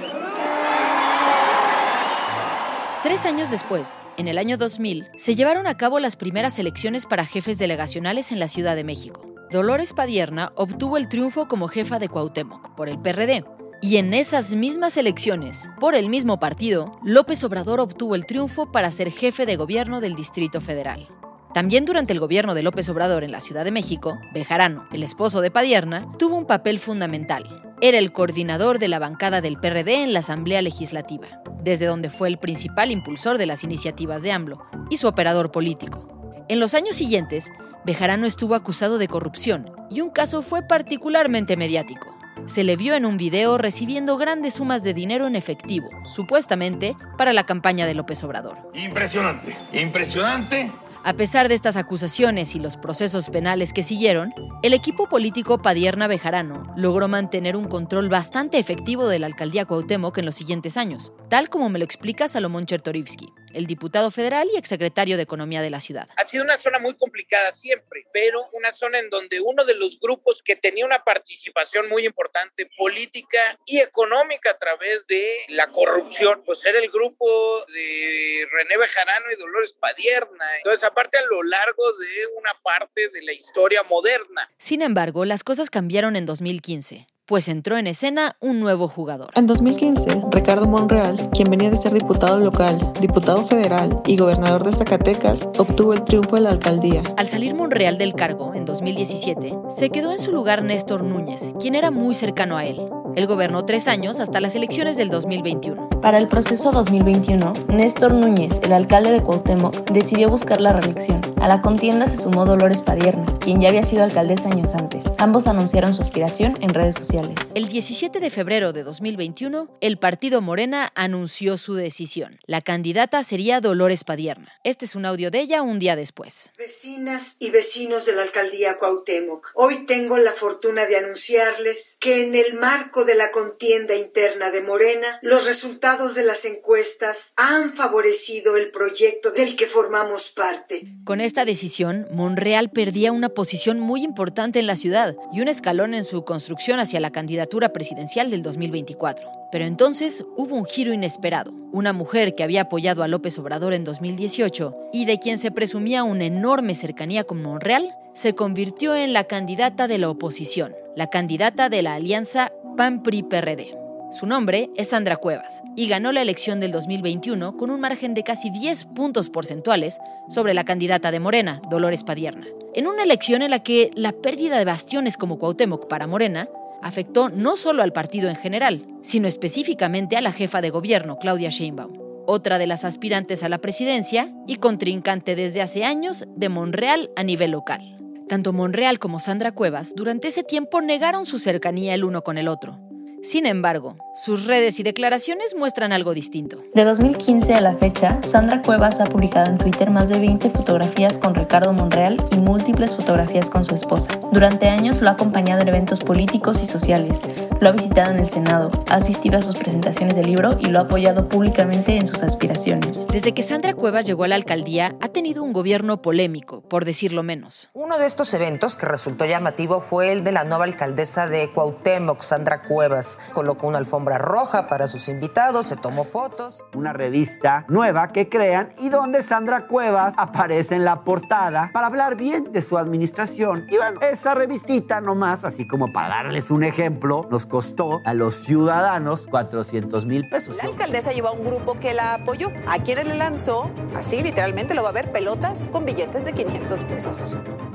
Tres 3.03 3.25
años 3.25 3.51
después, 3.51 3.99
en 4.19 4.29
el 4.29 4.37
año 4.37 4.59
2000, 4.59 5.09
se 5.17 5.35
llevaron 5.35 5.67
a 5.67 5.79
cabo 5.79 5.99
las 5.99 6.17
primeras 6.17 6.59
elecciones 6.59 7.07
para 7.07 7.25
jefes 7.25 7.57
delegacionales 7.57 8.31
en 8.31 8.39
la 8.39 8.49
Ciudad 8.49 8.77
de 8.77 8.85
México. 8.85 9.23
Dolores 9.51 9.95
Padierna 9.95 10.53
obtuvo 10.57 10.99
el 10.99 11.09
triunfo 11.09 11.49
como 11.49 11.69
jefa 11.69 11.99
de 11.99 12.11
Cuauhtémoc 12.11 12.75
por 12.75 12.91
el 12.91 12.99
PRD. 12.99 13.45
Y 13.81 13.97
en 13.97 14.13
esas 14.13 14.55
mismas 14.55 14.99
elecciones, 14.99 15.71
por 15.81 15.95
el 15.95 16.11
mismo 16.11 16.39
partido, 16.39 16.99
López 17.03 17.43
Obrador 17.45 17.81
obtuvo 17.81 18.15
el 18.15 18.27
triunfo 18.27 18.71
para 18.71 18.91
ser 18.91 19.11
jefe 19.11 19.47
de 19.47 19.57
gobierno 19.57 20.03
del 20.03 20.15
Distrito 20.15 20.61
Federal. 20.61 21.09
También 21.55 21.87
durante 21.87 22.13
el 22.13 22.21
gobierno 22.21 22.55
de 22.55 22.63
López 22.63 22.89
Obrador 22.89 23.25
en 23.25 23.33
la 23.33 23.41
Ciudad 23.41 23.65
de 23.65 23.71
México, 23.71 24.19
Bejarano, 24.35 24.87
el 24.93 25.03
esposo 25.03 25.41
de 25.41 25.51
Padierna, 25.51 26.07
tuvo 26.19 26.37
un 26.37 26.47
papel 26.47 26.79
fundamental. 26.79 27.63
Era 27.81 27.99
el 27.99 28.13
coordinador 28.13 28.79
de 28.79 28.89
la 28.89 28.99
bancada 28.99 29.41
del 29.41 29.59
PRD 29.59 30.03
en 30.03 30.13
la 30.13 30.19
Asamblea 30.19 30.61
Legislativa, 30.63 31.27
desde 31.63 31.87
donde 31.87 32.11
fue 32.11 32.29
el 32.29 32.39
principal 32.39 32.91
impulsor 32.91 33.39
de 33.39 33.47
las 33.47 33.65
iniciativas 33.65 34.23
de 34.23 34.33
AMLO 34.33 34.63
y 34.91 34.99
su 34.99 35.09
operador 35.09 35.51
político. 35.51 36.45
En 36.49 36.61
los 36.61 36.75
años 36.75 36.97
siguientes, 36.97 37.51
Bejarano 37.85 38.27
estuvo 38.27 38.55
acusado 38.55 38.99
de 38.99 39.09
corrupción 39.09 39.71
y 39.91 40.03
un 40.03 40.11
caso 40.11 40.43
fue 40.43 40.63
particularmente 40.63 41.57
mediático. 41.57 42.15
Se 42.47 42.65
le 42.65 42.77
vio 42.77 42.95
en 42.95 43.07
un 43.07 43.17
video 43.17 43.59
recibiendo 43.59 44.17
grandes 44.17 44.55
sumas 44.55 44.83
de 44.83 44.95
dinero 44.95 45.27
en 45.27 45.37
efectivo, 45.37 45.89
supuestamente 46.05 46.97
para 47.17 47.33
la 47.33 47.45
campaña 47.45 47.87
de 47.87 47.95
López 47.95 48.23
Obrador. 48.25 48.57
Impresionante, 48.75 49.57
impresionante 49.73 50.71
A 51.05 51.15
pesar 51.15 51.49
de 51.49 51.55
estas 51.55 51.77
acusaciones 51.77 52.55
y 52.55 52.59
los 52.59 52.77
procesos 52.77 53.31
penales 53.31 53.73
que 53.73 53.83
siguieron, 53.83 54.35
el 54.63 54.75
equipo 54.75 55.09
político 55.09 55.59
Padierna 55.59 56.09
Bejarano 56.09 56.65
logró 56.77 57.09
mantener 57.09 57.57
un 57.57 57.67
control 57.67 58.09
bastante 58.09 58.59
efectivo 58.59 59.09
de 59.09 59.21
la 59.21 59.27
alcaldía 59.27 59.65
Cuauhtémoc 59.65 60.19
en 60.19 60.27
los 60.27 60.35
siguientes 60.35 60.77
años, 60.77 61.13
tal 61.29 61.49
como 61.49 61.69
me 61.69 61.79
lo 61.79 61.85
explica 61.85 62.27
Salomón 62.27 62.67
Chertorivsky, 62.67 63.33
el 63.53 63.67
diputado 63.67 64.11
federal 64.11 64.49
y 64.53 64.57
exsecretario 64.57 65.17
de 65.17 65.23
Economía 65.23 65.63
de 65.63 65.71
la 65.71 65.81
ciudad. 65.81 66.09
Ha 66.17 66.25
sido 66.25 66.45
una 66.45 66.57
zona 66.57 66.79
muy 66.79 66.95
complicada 66.95 67.53
siempre, 67.53 68.07
pero 68.13 68.49
una 68.53 68.73
zona 68.73 68.99
en 68.99 69.11
donde 69.11 69.41
uno 69.41 69.65
de 69.65 69.75
los 69.75 69.99
grupos 70.01 70.43
que 70.43 70.57
tenía 70.57 70.85
una 70.85 71.05
participación 71.05 71.89
muy 71.89 72.07
importante 72.07 72.69
política 72.77 73.59
y 73.67 73.79
económica 73.79 74.51
a 74.51 74.59
través 74.59 75.07
de 75.07 75.25
la 75.49 75.69
corrupción, 75.69 76.43
pues 76.45 76.65
era 76.65 76.79
el 76.79 76.91
grupo 76.91 77.27
de 77.67 78.47
René 78.53 78.77
Bejarano 78.77 79.27
y 79.33 79.37
Dolores 79.37 79.75
Padierna. 79.75 80.57
Entonces, 80.59 80.85
aparte 80.85 81.19
a 81.19 81.27
lo 81.27 81.43
largo 81.43 81.93
de 81.93 82.27
una 82.39 82.51
parte 82.63 83.09
de 83.09 83.23
la 83.23 83.33
historia 83.33 83.83
moderna. 83.85 84.51
Sin 84.59 84.83
embargo, 84.83 85.25
las 85.25 85.45
cosas 85.45 85.71
cambiaron 85.71 86.17
en 86.17 86.27
2015 86.27 87.07
pues 87.29 87.47
entró 87.49 87.77
en 87.77 87.87
escena 87.87 88.37
un 88.41 88.59
nuevo 88.59 88.89
jugador. 88.89 89.31
En 89.35 89.47
2015, 89.47 90.23
Ricardo 90.31 90.67
Monreal, 90.67 91.29
quien 91.31 91.51
venía 91.51 91.71
de 91.71 91.77
ser 91.77 91.93
diputado 91.93 92.39
local, 92.39 92.91
diputado 93.03 93.47
federal 93.47 94.03
y 94.07 94.17
gobernador 94.17 94.65
de 94.65 94.73
Zacatecas, 94.73 95.47
obtuvo 95.59 95.93
el 95.93 96.05
triunfo 96.05 96.37
de 96.37 96.43
la 96.43 96.51
alcaldía. 96.51 97.03
Al 97.19 97.27
salir 97.27 97.55
Monreal 97.55 97.99
del 97.99 98.15
cargo 98.15 98.55
en 98.55 98.65
2017, 98.65 99.55
se 99.69 99.91
quedó 99.91 100.13
en 100.13 100.19
su 100.19 100.33
lugar 100.33 100.65
Néstor 100.65 101.05
Núñez, 101.05 101.53
quien 101.61 101.75
era 101.75 101.91
muy 101.91 102.15
cercano 102.15 102.57
a 102.57 102.65
él. 102.65 102.81
Él 103.15 103.27
gobernó 103.27 103.63
tres 103.67 103.89
años 103.89 104.21
hasta 104.21 104.41
las 104.41 104.55
elecciones 104.55 104.97
del 104.97 105.11
2021. 105.11 105.88
Para 106.03 106.19
el 106.19 106.29
proceso 106.29 106.71
2021, 106.71 107.53
Néstor 107.69 108.15
Núñez, 108.15 108.61
el 108.63 108.73
alcalde 108.73 109.11
de 109.11 109.21
Cuauhtémoc, 109.21 109.91
decidió 109.91 110.29
buscar 110.29 110.61
la 110.61 110.73
reelección. 110.73 111.21
A 111.41 111.49
la 111.49 111.61
contienda 111.61 112.07
se 112.07 112.17
sumó 112.17 112.45
Dolores 112.45 112.83
Padierna, 112.83 113.27
quien 113.41 113.61
ya 113.61 113.71
había 113.71 113.83
sido 113.83 114.05
alcaldesa 114.05 114.49
años 114.49 114.75
antes. 114.75 115.07
Ambos 115.19 115.49
anunciaron 115.49 115.95
su 115.95 116.03
aspiración 116.03 116.57
en 116.61 116.73
redes 116.73 116.95
sociales. 116.95 117.35
El 117.57 117.67
17 117.67 118.21
de 118.21 118.31
febrero 118.31 118.73
de 118.73 118.85
2021, 118.85 119.69
el 119.81 119.99
partido 119.99 120.41
Morena 120.41 120.93
anunció 120.95 121.57
su 121.57 121.75
decisión. 121.75 122.39
La 122.47 122.61
candidata 122.61 123.25
sería 123.25 123.61
Dolores 123.61 124.05
Padierna. 124.05 124.53
Este 124.63 124.85
es 124.85 124.95
un 124.95 125.05
audio 125.05 125.33
de 125.33 125.41
ella 125.41 125.63
un 125.63 125.81
día 125.81 125.97
después. 125.97 126.53
Vecinas 126.57 127.37
y 127.41 127.51
vecinos 127.51 128.07
de 128.07 128.13
la 128.13 128.23
alcaldía 128.23 128.77
Cuauhtémoc, 128.77 129.51
hoy 129.55 129.85
tengo 129.85 130.17
la 130.17 130.33
fortuna 130.33 130.87
de 130.87 130.97
anunciarles 130.97 131.97
que 131.99 132.25
en 132.25 132.37
el 132.37 132.55
marco 132.55 133.05
de 133.05 133.17
la 133.17 133.33
contienda 133.33 133.97
interna 133.97 134.53
de 134.53 134.63
Morena, 134.63 135.19
los 135.23 135.47
resultados 135.47 135.88
de 135.97 136.23
las 136.23 136.45
encuestas 136.45 137.33
han 137.37 137.73
favorecido 137.73 138.59
el 138.59 138.71
proyecto 138.71 139.31
del 139.31 139.57
que 139.57 139.67
formamos 139.67 140.29
parte. 140.29 140.87
Con 141.05 141.23
esta 141.23 141.47
decisión, 141.47 142.07
Monreal 142.13 142.69
perdía 142.69 143.11
una 143.11 143.31
posición 143.31 143.81
muy 143.81 144.05
importante 144.05 144.59
en 144.59 144.67
la 144.67 144.77
ciudad 144.77 145.17
y 145.33 145.41
un 145.41 145.49
escalón 145.49 145.95
en 145.95 146.05
su 146.05 146.27
construcción 146.27 146.79
hacia 146.79 147.01
la 147.01 147.11
candidatura 147.11 147.73
presidencial 147.73 148.31
del 148.31 148.43
2024. 148.43 149.31
Pero 149.51 149.65
entonces 149.65 150.27
hubo 150.37 150.57
un 150.57 150.67
giro 150.67 150.93
inesperado. 150.93 151.53
Una 151.73 151.95
mujer 151.95 152.35
que 152.35 152.45
había 152.45 152.63
apoyado 152.63 153.03
a 153.03 153.09
López 153.09 153.39
Obrador 153.39 153.73
en 153.73 153.85
2018 153.85 154.91
y 154.93 155.07
de 155.07 155.19
quien 155.19 155.39
se 155.39 155.51
presumía 155.51 156.05
una 156.05 156.27
enorme 156.27 156.75
cercanía 156.75 157.25
con 157.25 157.41
Monreal, 157.41 157.97
se 158.13 158.35
convirtió 158.35 158.95
en 158.95 159.15
la 159.15 159.25
candidata 159.25 159.89
de 159.89 159.97
la 159.97 160.11
oposición, 160.11 160.77
la 160.95 161.09
candidata 161.09 161.71
de 161.71 161.81
la 161.81 161.95
alianza 161.95 162.53
PAN-PRI-PRD. 162.77 163.78
Su 164.11 164.25
nombre 164.25 164.71
es 164.75 164.89
Sandra 164.89 165.17
Cuevas 165.17 165.63
y 165.77 165.87
ganó 165.87 166.13
la 166.13 166.23
elección 166.23 166.61
del 166.61 166.73
2021 166.73 167.59
con 167.59 167.71
un 167.71 167.79
margen 167.79 168.15
de 168.15 168.23
casi 168.23 168.49
10 168.49 168.87
puntos 168.87 169.29
porcentuales 169.29 169.99
sobre 170.31 170.55
la 170.55 170.65
candidata 170.65 171.11
de 171.11 171.21
Morena, 171.21 171.61
Dolores 171.69 172.05
Padierna. 172.05 172.47
En 172.75 172.87
una 172.87 173.03
elección 173.03 173.43
en 173.43 173.51
la 173.51 173.63
que 173.63 173.91
la 173.95 174.13
pérdida 174.13 174.57
de 174.57 174.65
bastiones 174.65 175.19
como 175.19 175.39
Cuauhtémoc 175.39 175.89
para 175.89 176.07
Morena 176.07 176.49
afectó 176.81 177.29
no 177.29 177.59
solo 177.59 177.83
al 177.83 177.93
partido 177.93 178.31
en 178.31 178.37
general, 178.37 178.87
sino 179.03 179.29
específicamente 179.29 180.17
a 180.17 180.23
la 180.23 180.33
jefa 180.33 180.63
de 180.63 180.71
gobierno, 180.71 181.19
Claudia 181.19 181.51
Sheinbaum, 181.51 181.93
otra 182.27 182.59
de 182.59 182.67
las 182.67 182.87
aspirantes 182.87 183.43
a 183.43 183.51
la 183.51 183.59
presidencia 183.59 184.33
y 184.47 184.57
contrincante 184.57 185.37
desde 185.37 185.61
hace 185.61 185.85
años 185.85 186.25
de 186.35 186.49
Monreal 186.49 187.11
a 187.15 187.25
nivel 187.25 187.51
local. 187.51 187.99
Tanto 188.27 188.55
Monreal 188.55 188.99
como 188.99 189.21
Sandra 189.21 189.53
Cuevas 189.53 189.93
durante 189.95 190.29
ese 190.29 190.45
tiempo 190.45 190.81
negaron 190.81 191.27
su 191.27 191.39
cercanía 191.39 191.93
el 191.93 192.05
uno 192.05 192.25
con 192.25 192.39
el 192.39 192.49
otro. 192.49 192.88
Sin 193.23 193.47
embargo, 193.47 193.97
sus 194.15 194.47
redes 194.47 194.79
y 194.79 194.83
declaraciones 194.83 195.55
muestran 195.57 195.93
algo 195.93 196.15
distinto. 196.15 196.63
De 196.75 196.85
2015 196.85 197.55
a 197.55 197.61
la 197.61 197.75
fecha, 197.75 198.21
Sandra 198.23 198.63
Cuevas 198.63 199.01
ha 199.01 199.07
publicado 199.07 199.51
en 199.51 199.59
Twitter 199.59 199.91
más 199.91 200.09
de 200.09 200.19
20 200.19 200.51
fotografías 200.51 201.19
con 201.19 201.35
Ricardo 201.35 201.73
Monreal 201.73 202.17
y 202.31 202.37
múltiples 202.37 202.95
fotografías 202.95 203.51
con 203.51 203.65
su 203.65 203.75
esposa. 203.75 204.19
Durante 204.33 204.69
años 204.69 205.01
lo 205.01 205.09
ha 205.09 205.13
acompañado 205.13 205.63
en 205.63 205.69
eventos 205.69 206.01
políticos 206.01 206.61
y 206.63 206.67
sociales, 206.67 207.21
lo 207.61 207.69
ha 207.69 207.73
visitado 207.73 208.13
en 208.13 208.21
el 208.21 208.29
Senado, 208.29 208.71
ha 208.89 208.97
asistido 208.97 209.39
a 209.39 209.43
sus 209.43 209.57
presentaciones 209.57 210.15
de 210.15 210.23
libro 210.23 210.57
y 210.61 210.67
lo 210.67 210.79
ha 210.79 210.83
apoyado 210.83 211.29
públicamente 211.29 211.97
en 211.97 212.07
sus 212.07 212.23
aspiraciones. 212.23 213.07
Desde 213.09 213.35
que 213.35 213.43
Sandra 213.43 213.75
Cuevas 213.75 214.07
llegó 214.07 214.25
a 214.25 214.29
la 214.29 214.37
alcaldía, 214.37 214.97
ha 215.01 215.09
tenido 215.09 215.43
un 215.43 215.53
gobierno 215.53 216.03
polémico, 216.03 216.63
por 216.63 216.85
decirlo 216.85 217.23
menos. 217.23 217.69
Uno 217.75 217.99
de 217.99 218.07
estos 218.07 218.33
eventos 218.35 218.77
que 218.77 218.87
resultó 218.87 219.27
llamativo 219.27 219.81
fue 219.81 220.13
el 220.13 220.23
de 220.23 220.33
la 220.33 220.45
nueva 220.45 220.65
alcaldesa 220.65 221.27
de 221.27 221.51
Cuauhtémoc, 221.51 222.21
Sandra 222.23 222.63
Cuevas. 222.63 223.08
Colocó 223.33 223.67
una 223.69 223.79
alfombra 223.79 224.19
roja 224.19 224.67
para 224.67 224.87
sus 224.87 225.09
invitados, 225.09 225.67
se 225.67 225.77
tomó 225.77 226.05
fotos. 226.05 226.65
Una 226.75 226.93
revista 226.93 227.65
nueva 227.69 228.09
que 228.09 228.29
crean 228.29 228.73
y 228.79 228.89
donde 228.89 229.23
Sandra 229.23 229.67
Cuevas 229.67 230.15
aparece 230.19 230.75
en 230.75 230.85
la 230.85 231.05
portada 231.05 231.71
para 231.73 231.87
hablar 231.87 232.17
bien 232.17 232.53
de 232.53 232.63
su 232.63 232.77
administración. 232.77 233.67
Y 233.69 233.77
bueno, 233.77 234.01
esa 234.01 234.35
revistita 234.35 235.01
nomás, 235.01 235.45
así 235.45 235.67
como 235.67 235.93
para 235.93 236.09
darles 236.09 236.51
un 236.51 236.65
ejemplo, 236.65 237.27
nos 237.31 237.47
costó 237.47 238.01
a 238.05 238.15
los 238.15 238.35
ciudadanos 238.37 239.27
400 239.29 240.05
mil 240.05 240.29
pesos. 240.29 240.57
La 240.57 240.65
alcaldesa 240.65 241.13
lleva 241.13 241.33
un 241.33 241.45
grupo 241.45 241.79
que 241.79 241.95
la 241.95 242.15
apoyó. 242.15 242.49
A 242.69 242.83
quienes 242.83 243.07
le 243.07 243.15
lanzó, 243.15 243.71
así 243.97 244.23
literalmente 244.23 244.75
lo 244.75 244.83
va 244.83 244.91
a 244.91 244.93
ver, 244.93 245.13
pelotas 245.13 245.69
con 245.73 245.85
billetes 245.85 246.25
de 246.25 246.33
500 246.33 246.81
pesos. 246.85 247.15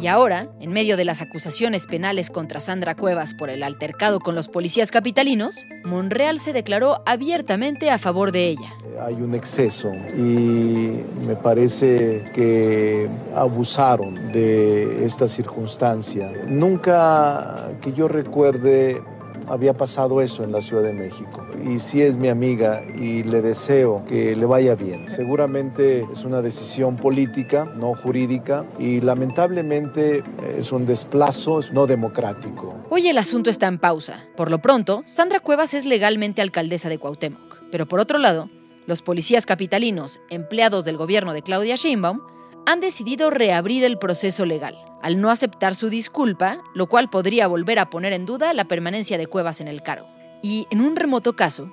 Y 0.04 0.08
ahora, 0.08 0.50
en 0.60 0.74
medio 0.74 0.98
de 0.98 1.06
las 1.06 1.22
acusaciones 1.22 1.88
penales 1.88 2.30
contra 2.30 2.60
Sandra 2.60 2.94
Cuevas 2.94 3.34
por 3.34 3.50
el 3.50 3.64
altercado 3.64 4.20
con 4.20 4.36
los 4.36 4.50
policías 4.50 4.92
capitalinos, 4.92 5.66
Monreal 5.86 6.40
se 6.40 6.52
declaró 6.52 7.02
abiertamente 7.06 7.90
a 7.90 7.98
favor 7.98 8.34
de 8.34 8.50
ella. 8.50 8.74
Hay 9.02 9.14
un 9.14 9.34
exceso 9.34 9.94
y 10.18 10.92
me 11.26 11.38
parece 11.42 12.30
que 12.34 13.08
abusaron 13.34 14.34
de 14.34 15.06
esta 15.06 15.30
circunstancia. 15.30 16.30
Nunca 16.50 17.72
que 17.82 17.94
yo 17.94 18.10
recuerde 18.10 19.02
había 19.48 19.74
pasado 19.74 20.22
eso 20.22 20.44
en 20.44 20.52
la 20.52 20.62
Ciudad 20.62 20.84
de 20.84 20.94
México. 20.94 21.46
Y 21.64 21.80
sí 21.80 22.02
es 22.02 22.18
mi 22.18 22.30
amiga 22.30 22.84
y 22.96 23.24
le 23.24 23.42
deseo 23.42 24.04
que 24.08 24.36
le 24.36 24.46
vaya 24.46 24.76
bien. 24.76 25.10
Seguramente 25.10 26.06
es 26.12 26.24
una 26.24 26.42
decisión 26.42 26.96
política, 26.96 27.66
no 27.76 27.96
jurídica, 27.96 28.66
y 28.80 29.02
lamentablemente 29.02 30.24
es 30.58 30.72
un 30.72 30.86
desplazo 30.86 31.60
no 31.72 31.88
democrático. 31.88 32.76
Hoy 32.90 33.08
el 33.08 33.18
asunto 33.18 33.50
está 33.50 33.68
en 33.68 33.80
pausa. 33.80 34.26
Por 34.36 34.50
lo 34.50 34.60
pronto, 34.60 35.04
Sandra 35.06 35.40
Cuevas 35.40 35.74
es 35.74 35.86
legalmente 35.86 36.42
alcaldesa 36.42 36.90
de 36.90 36.98
Cuauhtémoc. 36.98 37.58
Pero 37.72 37.88
por 37.88 38.00
otro 38.00 38.18
lado, 38.18 38.50
los 38.86 39.02
policías 39.02 39.46
capitalinos, 39.46 40.20
empleados 40.30 40.86
del 40.86 40.98
gobierno 40.98 41.34
de 41.34 41.42
Claudia 41.42 41.76
Sheinbaum, 41.76 42.22
han 42.66 42.80
decidido 42.80 43.30
reabrir 43.30 43.84
el 43.84 43.98
proceso 43.98 44.46
legal, 44.46 44.78
al 45.02 45.20
no 45.20 45.30
aceptar 45.30 45.76
su 45.76 45.90
disculpa, 45.90 46.60
lo 46.74 46.88
cual 46.88 47.10
podría 47.10 47.48
volver 47.48 47.80
a 47.80 47.90
poner 47.90 48.14
en 48.14 48.26
duda 48.26 48.54
la 48.54 48.66
permanencia 48.66 49.18
de 49.18 49.28
Cuevas 49.28 49.62
en 49.62 49.68
el 49.68 49.84
cargo. 49.84 50.08
Y, 50.42 50.68
en 50.72 50.82
un 50.82 50.96
remoto 50.96 51.36
caso, 51.36 51.72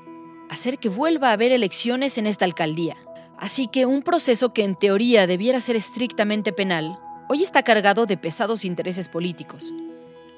hacer 0.48 0.79
que 0.79 0.88
vuelva 0.88 1.31
a 1.31 1.33
haber 1.33 1.53
elecciones 1.53 2.18
en 2.18 2.26
esta 2.26 2.44
alcaldía. 2.44 2.96
Así 3.38 3.68
que 3.68 3.87
un 3.87 4.03
proceso 4.03 4.53
que 4.53 4.64
en 4.64 4.76
teoría 4.76 5.26
debiera 5.26 5.61
ser 5.61 5.76
estrictamente 5.76 6.53
penal, 6.53 6.98
hoy 7.29 7.42
está 7.42 7.62
cargado 7.62 8.07
de 8.07 8.16
pesados 8.16 8.64
intereses 8.64 9.09
políticos. 9.09 9.72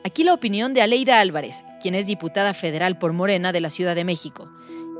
Aquí 0.05 0.25
la 0.25 0.35
opinión 0.35 0.75
de 0.75 0.83
Aleida 0.83 1.21
Álvarez, 1.21 1.65
quien 1.81 1.95
es 1.95 2.07
diputada 2.07 2.55
federal 2.55 2.99
por 2.99 3.12
Morena 3.12 3.53
de 3.53 3.61
la 3.61 3.71
Ciudad 3.71 3.95
de 3.95 4.05
México 4.05 4.51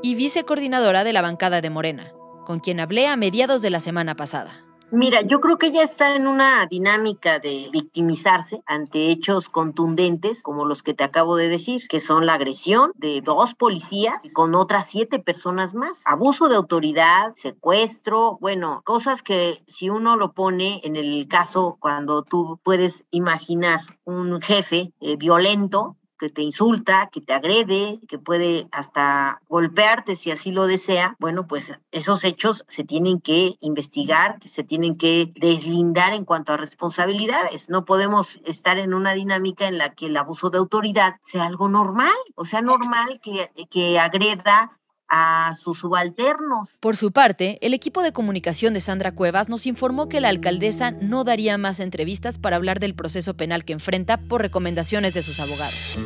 y 0.01 0.15
vicecoordinadora 0.15 1.03
de 1.03 1.13
la 1.13 1.21
bancada 1.21 1.61
de 1.61 1.69
Morena, 1.69 2.11
con 2.45 2.59
quien 2.59 2.79
hablé 2.79 3.07
a 3.07 3.15
mediados 3.15 3.61
de 3.61 3.69
la 3.69 3.79
semana 3.79 4.15
pasada. 4.15 4.63
Mira, 4.95 5.21
yo 5.23 5.41
creo 5.41 5.57
que 5.57 5.65
ella 5.65 5.81
está 5.81 6.15
en 6.15 6.27
una 6.27 6.67
dinámica 6.67 7.39
de 7.39 7.67
victimizarse 7.71 8.61
ante 8.67 9.09
hechos 9.09 9.49
contundentes 9.49 10.43
como 10.43 10.65
los 10.65 10.83
que 10.83 10.93
te 10.93 11.03
acabo 11.03 11.35
de 11.35 11.49
decir, 11.49 11.87
que 11.87 11.99
son 11.99 12.27
la 12.27 12.35
agresión 12.35 12.91
de 12.93 13.21
dos 13.21 13.55
policías 13.55 14.17
con 14.33 14.53
otras 14.53 14.85
siete 14.85 15.17
personas 15.17 15.73
más, 15.73 16.03
abuso 16.05 16.47
de 16.47 16.57
autoridad, 16.57 17.33
secuestro, 17.33 18.37
bueno, 18.39 18.83
cosas 18.85 19.23
que 19.23 19.63
si 19.65 19.89
uno 19.89 20.15
lo 20.15 20.33
pone 20.33 20.79
en 20.83 20.95
el 20.95 21.27
caso 21.27 21.75
cuando 21.79 22.21
tú 22.21 22.59
puedes 22.63 23.03
imaginar 23.09 23.79
un 24.05 24.43
jefe 24.43 24.93
eh, 25.01 25.15
violento, 25.15 25.97
que 26.23 26.29
te 26.29 26.41
insulta, 26.41 27.09
que 27.11 27.19
te 27.19 27.33
agrede, 27.33 27.99
que 28.07 28.17
puede 28.17 28.69
hasta 28.71 29.41
golpearte 29.49 30.15
si 30.15 30.31
así 30.31 30.51
lo 30.51 30.67
desea, 30.67 31.17
bueno, 31.19 31.47
pues 31.47 31.73
esos 31.91 32.23
hechos 32.23 32.63
se 32.69 32.85
tienen 32.85 33.19
que 33.19 33.57
investigar, 33.59 34.37
se 34.45 34.63
tienen 34.63 34.97
que 34.97 35.33
deslindar 35.35 36.13
en 36.13 36.23
cuanto 36.23 36.53
a 36.53 36.57
responsabilidades. 36.57 37.67
No 37.67 37.83
podemos 37.83 38.39
estar 38.45 38.77
en 38.77 38.93
una 38.93 39.13
dinámica 39.13 39.67
en 39.67 39.77
la 39.77 39.95
que 39.95 40.05
el 40.05 40.15
abuso 40.15 40.49
de 40.49 40.59
autoridad 40.59 41.15
sea 41.19 41.45
algo 41.45 41.67
normal, 41.67 42.15
o 42.35 42.45
sea, 42.45 42.61
normal 42.61 43.19
que, 43.21 43.51
que 43.69 43.99
agreda 43.99 44.79
a 45.15 45.53
sus 45.53 45.77
subalternos. 45.77 46.75
Por 46.79 46.97
su 46.97 47.11
parte, 47.11 47.59
el 47.61 47.75
equipo 47.75 48.01
de 48.01 48.13
comunicación 48.13 48.73
de 48.73 48.81
Sandra 48.81 49.13
Cuevas 49.13 49.47
nos 49.47 49.67
informó 49.67 50.09
que 50.09 50.19
la 50.19 50.29
alcaldesa 50.29 50.89
no 50.89 51.23
daría 51.23 51.59
más 51.59 51.79
entrevistas 51.79 52.39
para 52.39 52.55
hablar 52.55 52.79
del 52.79 52.95
proceso 52.95 53.35
penal 53.35 53.63
que 53.63 53.73
enfrenta 53.73 54.17
por 54.17 54.41
recomendaciones 54.41 55.13
de 55.13 55.21
sus 55.21 55.39
abogados. 55.39 55.99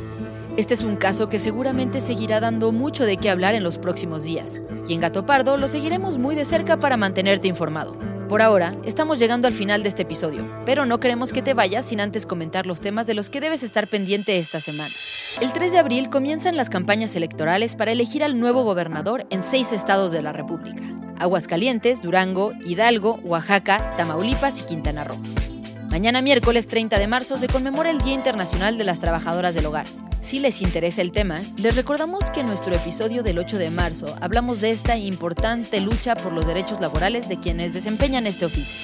Este 0.57 0.73
es 0.73 0.81
un 0.81 0.97
caso 0.97 1.29
que 1.29 1.39
seguramente 1.39 2.01
seguirá 2.01 2.41
dando 2.41 2.73
mucho 2.73 3.05
de 3.05 3.15
qué 3.15 3.29
hablar 3.29 3.55
en 3.55 3.63
los 3.63 3.77
próximos 3.77 4.23
días, 4.23 4.61
y 4.87 4.93
en 4.93 4.99
Gato 4.99 5.25
Pardo 5.25 5.55
lo 5.55 5.67
seguiremos 5.67 6.17
muy 6.17 6.35
de 6.35 6.43
cerca 6.43 6.77
para 6.77 6.97
mantenerte 6.97 7.47
informado. 7.47 8.16
Por 8.29 8.41
ahora, 8.41 8.75
estamos 8.83 9.19
llegando 9.19 9.47
al 9.47 9.53
final 9.53 9.83
de 9.83 9.89
este 9.89 10.01
episodio, 10.01 10.51
pero 10.65 10.85
no 10.85 10.99
queremos 10.99 11.31
que 11.31 11.41
te 11.41 11.53
vayas 11.53 11.85
sin 11.85 12.01
antes 12.01 12.25
comentar 12.25 12.65
los 12.65 12.81
temas 12.81 13.07
de 13.07 13.13
los 13.13 13.29
que 13.29 13.39
debes 13.39 13.63
estar 13.63 13.87
pendiente 13.87 14.37
esta 14.37 14.59
semana. 14.59 14.93
El 15.39 15.53
3 15.53 15.71
de 15.71 15.77
abril 15.77 16.09
comienzan 16.09 16.57
las 16.57 16.69
campañas 16.69 17.15
electorales 17.15 17.77
para 17.77 17.93
elegir 17.93 18.25
al 18.25 18.37
nuevo 18.37 18.63
gobernador 18.63 19.25
en 19.29 19.43
seis 19.43 19.71
estados 19.71 20.11
de 20.11 20.21
la 20.21 20.33
República. 20.33 20.83
Aguascalientes, 21.17 22.01
Durango, 22.01 22.51
Hidalgo, 22.65 23.13
Oaxaca, 23.23 23.93
Tamaulipas 23.95 24.59
y 24.59 24.63
Quintana 24.63 25.05
Roo. 25.05 25.17
Mañana 25.89 26.21
miércoles 26.21 26.67
30 26.67 26.99
de 26.99 27.07
marzo 27.07 27.37
se 27.37 27.47
conmemora 27.47 27.91
el 27.91 27.99
Día 27.99 28.13
Internacional 28.13 28.77
de 28.77 28.83
las 28.83 28.99
Trabajadoras 28.99 29.55
del 29.55 29.67
Hogar. 29.67 29.85
Si 30.27 30.41
les 30.41 30.61
interesa 30.61 31.01
el 31.01 31.13
tema, 31.13 31.41
les 31.55 31.73
recordamos 31.77 32.31
que 32.31 32.41
en 32.41 32.47
nuestro 32.47 32.75
episodio 32.75 33.23
del 33.23 33.39
8 33.39 33.57
de 33.57 33.69
marzo 33.69 34.13
hablamos 34.19 34.59
de 34.59 34.71
esta 34.71 34.97
importante 34.97 35.79
lucha 35.79 36.17
por 36.17 36.33
los 36.33 36.45
derechos 36.45 36.81
laborales 36.81 37.29
de 37.29 37.39
quienes 37.39 37.73
desempeñan 37.73 38.27
este 38.27 38.43
oficio. 38.43 38.77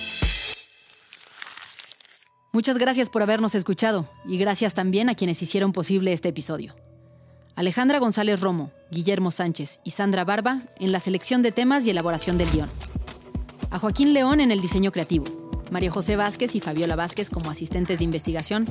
Muchas 2.54 2.78
gracias 2.78 3.10
por 3.10 3.24
habernos 3.24 3.56
escuchado 3.56 4.10
y 4.26 4.38
gracias 4.38 4.74
también 4.74 5.10
a 5.10 5.16
quienes 5.16 5.42
hicieron 5.42 5.74
posible 5.74 6.14
este 6.14 6.30
episodio. 6.30 6.76
Alejandra 7.58 8.00
González 8.00 8.40
Romo, 8.40 8.72
Guillermo 8.90 9.30
Sánchez 9.30 9.82
y 9.84 9.92
Sandra 9.92 10.24
Barba 10.24 10.62
en 10.80 10.94
la 10.94 11.02
selección 11.02 11.42
de 11.42 11.52
temas 11.52 11.86
y 11.86 11.90
elaboración 11.90 12.38
del 12.38 12.50
guion. 12.52 12.70
A 13.70 13.80
Joaquín 13.80 14.14
León 14.14 14.40
en 14.40 14.52
el 14.52 14.62
diseño 14.62 14.94
creativo. 14.94 15.43
María 15.74 15.90
José 15.90 16.16
Vázquez 16.16 16.54
y 16.56 16.60
Fabiola 16.60 16.96
Vázquez 16.96 17.32
como 17.32 17.50
asistentes 17.50 17.98
de 17.98 18.04
investigación 18.06 18.68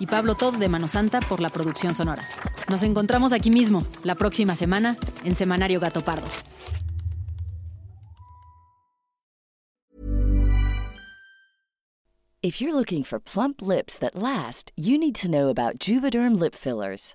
y 0.00 0.06
Pablo 0.06 0.34
Todd 0.34 0.56
de 0.56 0.68
Mano 0.68 0.88
Santa 0.88 1.20
por 1.20 1.40
la 1.40 1.48
producción 1.48 1.94
sonora. 1.94 2.28
Nos 2.68 2.82
encontramos 2.82 3.32
aquí 3.32 3.50
mismo, 3.50 3.86
la 4.02 4.16
próxima 4.16 4.56
semana, 4.56 4.96
en 5.24 5.36
Semanario 5.36 5.78
Gato 5.78 6.02
Pardo. 6.02 6.26
If 12.42 12.60
you're 12.60 12.74
looking 12.74 13.04
for 13.04 13.20
plump 13.20 13.62
lips 13.62 13.98
that 13.98 14.16
last, 14.16 14.72
you 14.74 14.98
need 14.98 15.14
to 15.16 15.30
know 15.30 15.50
about 15.50 15.78
Juvederm 15.78 16.38
lip 16.40 16.54
fillers. 16.54 17.14